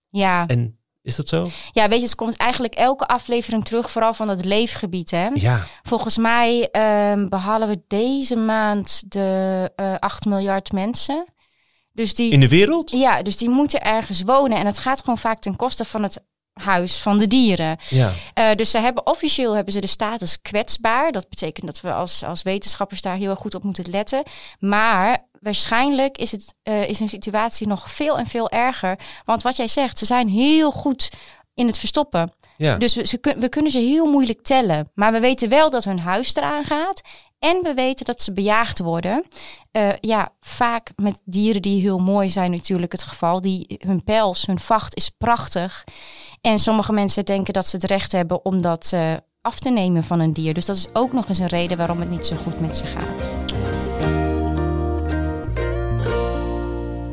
Ja. 0.09 0.47
En 0.47 0.79
is 1.01 1.15
dat 1.15 1.27
zo? 1.27 1.49
ja, 1.71 1.87
weet 1.87 1.99
je, 1.99 2.05
het 2.05 2.15
komt 2.15 2.37
eigenlijk 2.37 2.75
elke 2.75 3.07
aflevering 3.07 3.65
terug, 3.65 3.91
vooral 3.91 4.13
van 4.13 4.29
het 4.29 4.45
leefgebied. 4.45 5.11
Hè? 5.11 5.27
Ja. 5.33 5.65
Volgens 5.83 6.17
mij 6.17 6.69
ehm, 6.71 7.27
behalen 7.27 7.67
we 7.67 7.81
deze 7.87 8.35
maand 8.35 9.11
de 9.11 9.71
eh 9.75 9.95
8 9.99 10.25
miljard 10.25 10.71
mensen. 10.71 11.33
Dus 11.93 12.15
die, 12.15 12.31
In 12.31 12.39
de 12.39 12.49
wereld? 12.49 12.91
ja, 12.91 13.21
dus 13.21 13.37
die 13.37 13.49
moeten 13.49 13.81
ergens 13.81 14.21
wonen. 14.21 14.57
En 14.57 14.65
het 14.65 14.77
gaat 14.77 14.99
gewoon 14.99 15.17
vaak 15.17 15.39
ten 15.39 15.55
koste 15.55 15.85
van 15.85 16.03
het 16.03 16.23
huis 16.59 16.97
van 16.97 17.17
de 17.17 17.27
dieren. 17.27 17.77
Ja. 17.89 18.11
Eh, 18.33 18.55
dus 18.55 18.71
ze 18.71 18.79
hebben 18.79 19.05
officieel 19.05 19.55
hebben 19.55 19.73
ze 19.73 19.79
de 19.79 19.87
status 19.87 20.41
kwetsbaar. 20.41 21.11
Dat 21.11 21.29
betekent 21.29 21.65
dat 21.65 21.81
we 21.81 21.93
als, 21.93 22.23
als 22.23 22.41
wetenschappers 22.41 23.01
daar 23.01 23.15
heel 23.15 23.29
erg 23.29 23.39
goed 23.39 23.55
op 23.55 23.63
moeten 23.63 23.89
letten. 23.89 24.23
Maar 24.59 25.27
waarschijnlijk 25.39 26.17
is, 26.17 26.31
het, 26.31 26.53
eh, 26.63 26.89
is 26.89 26.99
hun 26.99 27.09
situatie 27.09 27.67
nog 27.67 27.91
veel 27.91 28.17
en 28.17 28.25
veel 28.25 28.49
erger. 28.49 28.99
Want 29.25 29.41
wat 29.41 29.55
jij 29.55 29.67
zegt, 29.67 29.97
ze 29.97 30.05
zijn 30.05 30.29
heel 30.29 30.71
goed 30.71 31.09
in 31.53 31.67
het 31.67 31.79
verstoppen. 31.79 32.33
ja. 32.57 32.77
Dus 32.77 32.95
we, 32.95 33.07
ze 33.07 33.35
we 33.39 33.49
kunnen 33.49 33.71
ze 33.71 33.79
heel 33.79 34.05
moeilijk 34.05 34.41
tellen. 34.41 34.91
Maar 34.93 35.11
we 35.11 35.19
weten 35.19 35.49
wel 35.49 35.69
dat 35.69 35.83
hun 35.83 35.99
huis 35.99 36.35
eraan 36.35 36.63
gaat. 36.63 37.01
En 37.39 37.59
we 37.63 37.73
weten 37.73 38.05
dat 38.05 38.21
ze 38.21 38.33
bejaagd 38.33 38.79
worden. 38.79 39.23
Eh, 39.71 39.89
ja, 40.01 40.29
vaak 40.41 40.91
met 40.95 41.21
dieren 41.25 41.61
die 41.61 41.81
heel 41.81 41.97
mooi 41.99 42.29
zijn 42.29 42.51
natuurlijk 42.51 42.91
het 42.91 43.03
geval. 43.03 43.41
Die, 43.41 43.77
hun 43.85 44.03
pels, 44.03 44.45
hun 44.45 44.59
vacht 44.59 44.95
is 44.95 45.09
prachtig. 45.09 45.83
En 46.41 46.59
sommige 46.59 46.93
mensen 46.93 47.25
denken 47.25 47.53
dat 47.53 47.67
ze 47.67 47.75
het 47.75 47.85
recht 47.85 48.11
hebben 48.11 48.45
om 48.45 48.61
dat 48.61 48.89
eh, 48.93 49.13
af 49.41 49.59
te 49.59 49.69
nemen 49.69 50.03
van 50.03 50.19
een 50.19 50.33
dier. 50.33 50.53
Dus 50.53 50.65
dat 50.65 50.75
is 50.75 50.87
ook 50.93 51.13
nog 51.13 51.27
eens 51.27 51.39
een 51.39 51.47
reden 51.47 51.77
waarom 51.77 51.99
het 51.99 52.09
niet 52.09 52.25
zo 52.25 52.35
goed 52.35 52.59
met 52.59 52.77
ze 52.77 52.85
gaat. 52.85 53.31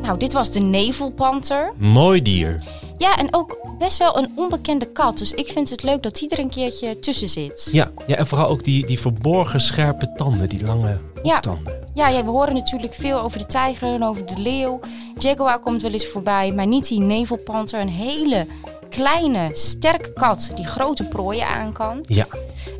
Nou, 0.02 0.18
dit 0.18 0.32
was 0.32 0.50
de 0.50 0.60
nevelpanter. 0.60 1.72
Mooi 1.76 2.22
dier. 2.22 2.62
Ja, 2.98 3.16
en 3.18 3.34
ook 3.34 3.58
best 3.78 3.98
wel 3.98 4.18
een 4.18 4.32
onbekende 4.34 4.86
kat. 4.86 5.18
Dus 5.18 5.32
ik 5.32 5.46
vind 5.52 5.70
het 5.70 5.82
leuk 5.82 6.02
dat 6.02 6.14
die 6.14 6.28
er 6.28 6.38
een 6.38 6.50
keertje 6.50 6.98
tussen 6.98 7.28
zit. 7.28 7.68
Ja, 7.72 7.90
ja 8.06 8.16
en 8.16 8.26
vooral 8.26 8.48
ook 8.48 8.64
die, 8.64 8.86
die 8.86 9.00
verborgen 9.00 9.60
scherpe 9.60 10.12
tanden, 10.12 10.48
die 10.48 10.64
lange 10.64 10.98
Ja. 11.22 11.40
tanden. 11.40 11.84
Ja, 11.94 12.08
ja, 12.08 12.24
we 12.24 12.30
horen 12.30 12.54
natuurlijk 12.54 12.94
veel 12.94 13.20
over 13.20 13.38
de 13.38 13.46
tijger 13.46 13.94
en 13.94 14.02
over 14.04 14.26
de 14.26 14.38
leeuw. 14.38 14.80
Jaguar 15.18 15.58
komt 15.58 15.82
wel 15.82 15.92
eens 15.92 16.06
voorbij, 16.06 16.52
maar 16.52 16.66
niet 16.66 16.88
die 16.88 17.00
nevelpanter. 17.00 17.80
Een 17.80 17.88
hele 17.88 18.46
kleine, 18.90 19.48
sterke 19.52 20.12
kat 20.12 20.52
die 20.54 20.66
grote 20.66 21.04
prooien 21.04 21.46
aan 21.46 21.72
kan. 21.72 21.98
Ja. 22.02 22.26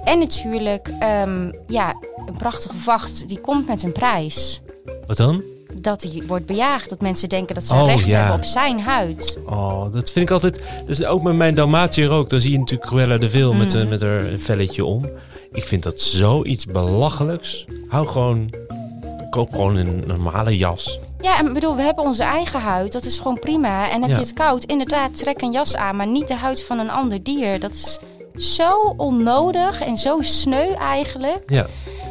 En 0.05 0.19
natuurlijk, 0.19 0.91
ehm, 0.99 1.53
ja, 1.67 1.95
een 2.27 2.37
prachtige 2.39 2.75
vacht. 2.75 3.29
Die 3.29 3.41
komt 3.41 3.67
met 3.67 3.83
een 3.83 3.93
prijs. 3.93 4.61
Wat 5.07 5.17
dan? 5.17 5.43
Dat 5.81 6.03
hij 6.03 6.23
wordt 6.27 6.47
bejaagd. 6.47 6.89
Dat 6.89 7.01
mensen 7.01 7.29
denken 7.29 7.55
dat 7.55 7.65
ze 7.65 7.75
Oh, 7.75 7.87
recht 7.87 8.07
ja. 8.07 8.19
hebben 8.19 8.37
op 8.37 8.45
zijn 8.45 8.81
huid. 8.81 9.39
Oh, 9.47 9.93
dat 9.93 10.11
vind 10.11 10.25
ik 10.25 10.31
altijd... 10.31 10.63
Dus 10.87 11.05
ook 11.05 11.23
met 11.23 11.35
mijn 11.37 11.55
Dalmatiër 11.55 12.11
ook. 12.11 12.31
Dan 12.31 12.41
zie 12.41 12.53
je 12.53 12.59
natuurlijk 12.59 12.91
Cruella 12.91 13.19
de 13.19 13.31
Vil 13.31 13.55
met, 13.55 13.73
Mhm. 13.73 13.83
eh, 13.83 13.89
met 13.89 14.01
haar 14.01 14.23
velletje 14.37 14.85
om. 14.85 15.05
Ik 15.53 15.65
vind 15.67 15.83
dat 15.83 16.01
zoiets 16.01 16.67
belachelijks. 16.67 17.65
Hou 17.89 18.07
gewoon... 18.07 18.51
Koop 19.31 19.51
gewoon 19.51 19.77
een 19.77 20.03
normale 20.07 20.57
jas. 20.57 20.99
Ja, 21.21 21.39
en 21.39 21.47
ik 21.47 21.53
bedoel, 21.53 21.77
we 21.77 21.83
hebben 21.83 22.05
onze 22.05 22.23
eigen 22.23 22.61
huid. 22.61 22.93
Dat 22.93 23.05
is 23.05 23.19
gewoon 23.19 23.39
prima. 23.39 23.91
En 23.91 24.01
heb 24.01 24.11
Ja. 24.11 24.17
je 24.17 24.23
het 24.23 24.33
koud, 24.33 24.65
inderdaad, 24.65 25.17
trek 25.19 25.43
een 25.43 25.53
jas 25.53 25.77
aan. 25.77 25.97
Maar 25.97 26.07
niet 26.07 26.29
de 26.29 26.35
huid 26.35 26.63
van 26.65 26.79
een 26.79 26.91
ander 26.91 27.23
dier. 27.23 27.61
Dat 27.61 27.71
is 27.73 27.99
zo 28.57 28.95
onnodig 28.97 29.81
en 29.81 29.97
zo 29.97 30.17
sneu 30.21 30.73
eigenlijk. 30.75 31.43
Ja. 31.51 31.67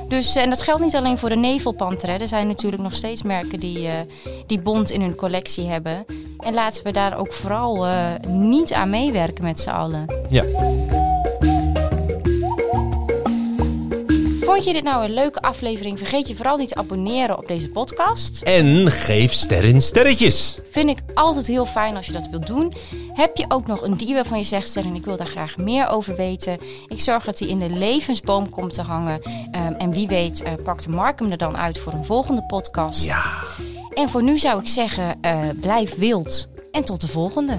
Dus, 0.08 0.36
en 0.36 0.50
dat 0.50 0.62
geldt 0.62 0.82
niet 0.82 0.96
alleen 0.96 1.18
voor 1.18 1.30
de 1.30 1.36
nevelpanter. 1.36 2.10
Hè. 2.10 2.16
Er 2.16 2.28
zijn 2.28 2.48
natuurlijk 2.48 2.82
nog 2.82 2.94
steeds 2.94 3.24
merken 3.24 3.60
die, 3.60 3.88
eh, 3.88 3.94
die 4.48 4.60
bont 4.60 4.92
in 4.92 5.02
hun 5.02 5.16
collectie 5.16 5.68
hebben. 5.68 6.06
En 6.40 6.54
laten 6.54 6.84
we 6.84 6.92
daar 6.92 7.18
ook 7.18 7.34
vooral 7.34 7.86
eh, 7.86 8.14
niet 8.28 8.74
aan 8.74 8.90
meewerken 8.90 9.44
met 9.44 9.60
z'n 9.60 9.70
allen. 9.70 10.06
Ja. 10.30 10.44
Vond 14.46 14.64
je 14.64 14.74
dit 14.74 14.84
nou 14.84 15.04
een 15.06 15.14
leuke 15.14 15.42
aflevering? 15.42 15.98
Vergeet 15.98 16.28
je 16.28 16.36
vooral 16.36 16.58
niet 16.58 16.68
te 16.68 16.76
abonneren 16.76 17.38
op 17.38 17.48
deze 17.48 17.70
podcast. 17.70 18.42
En 18.42 18.92
geef 18.92 19.34
sterren 19.34 19.82
sterretjes. 19.82 20.60
Vind 20.70 20.90
ik 20.90 20.98
altijd 21.14 21.48
heel 21.48 21.66
fijn 21.66 21.96
als 21.96 22.06
je 22.06 22.12
dat 22.12 22.28
wilt 22.30 22.48
doen. 22.48 22.74
Heb 23.14 23.38
je 23.38 23.46
ook 23.48 23.68
nog 23.68 23.82
een 23.82 23.98
dier 23.98 24.14
waarvan 24.14 24.38
je 24.38 24.44
zegt, 24.44 24.68
Sterren, 24.68 24.96
ik 24.96 25.06
wil 25.06 25.18
daar 25.18 25.28
graag 25.28 25.58
meer 25.58 25.88
over 25.88 26.16
weten. 26.16 26.60
Ik 26.88 27.00
zorg 27.00 27.26
dat 27.26 27.40
hij 27.40 27.48
in 27.48 27.60
de 27.60 27.70
levensboom 27.70 28.50
komt 28.50 28.74
te 28.74 28.82
hangen. 28.82 29.22
Ehm, 29.52 29.74
en 29.74 29.92
wie 29.92 30.08
weet 30.08 30.42
eh, 30.42 30.54
pakt 30.64 30.88
Mark 30.88 31.20
hem 31.20 31.32
er 31.32 31.38
dan 31.38 31.58
uit 31.58 31.80
voor 31.80 31.94
een 31.94 32.06
volgende 32.06 32.44
podcast. 32.44 33.06
Ja. 33.06 33.24
En 33.94 34.10
voor 34.10 34.24
nu 34.24 34.38
zou 34.38 34.60
ik 34.60 34.68
zeggen, 34.68 35.18
eh, 35.22 35.40
blijf 35.62 35.96
wild. 35.96 36.48
En 36.72 36.86
tot 36.86 37.02
de 37.02 37.08
volgende. 37.08 37.58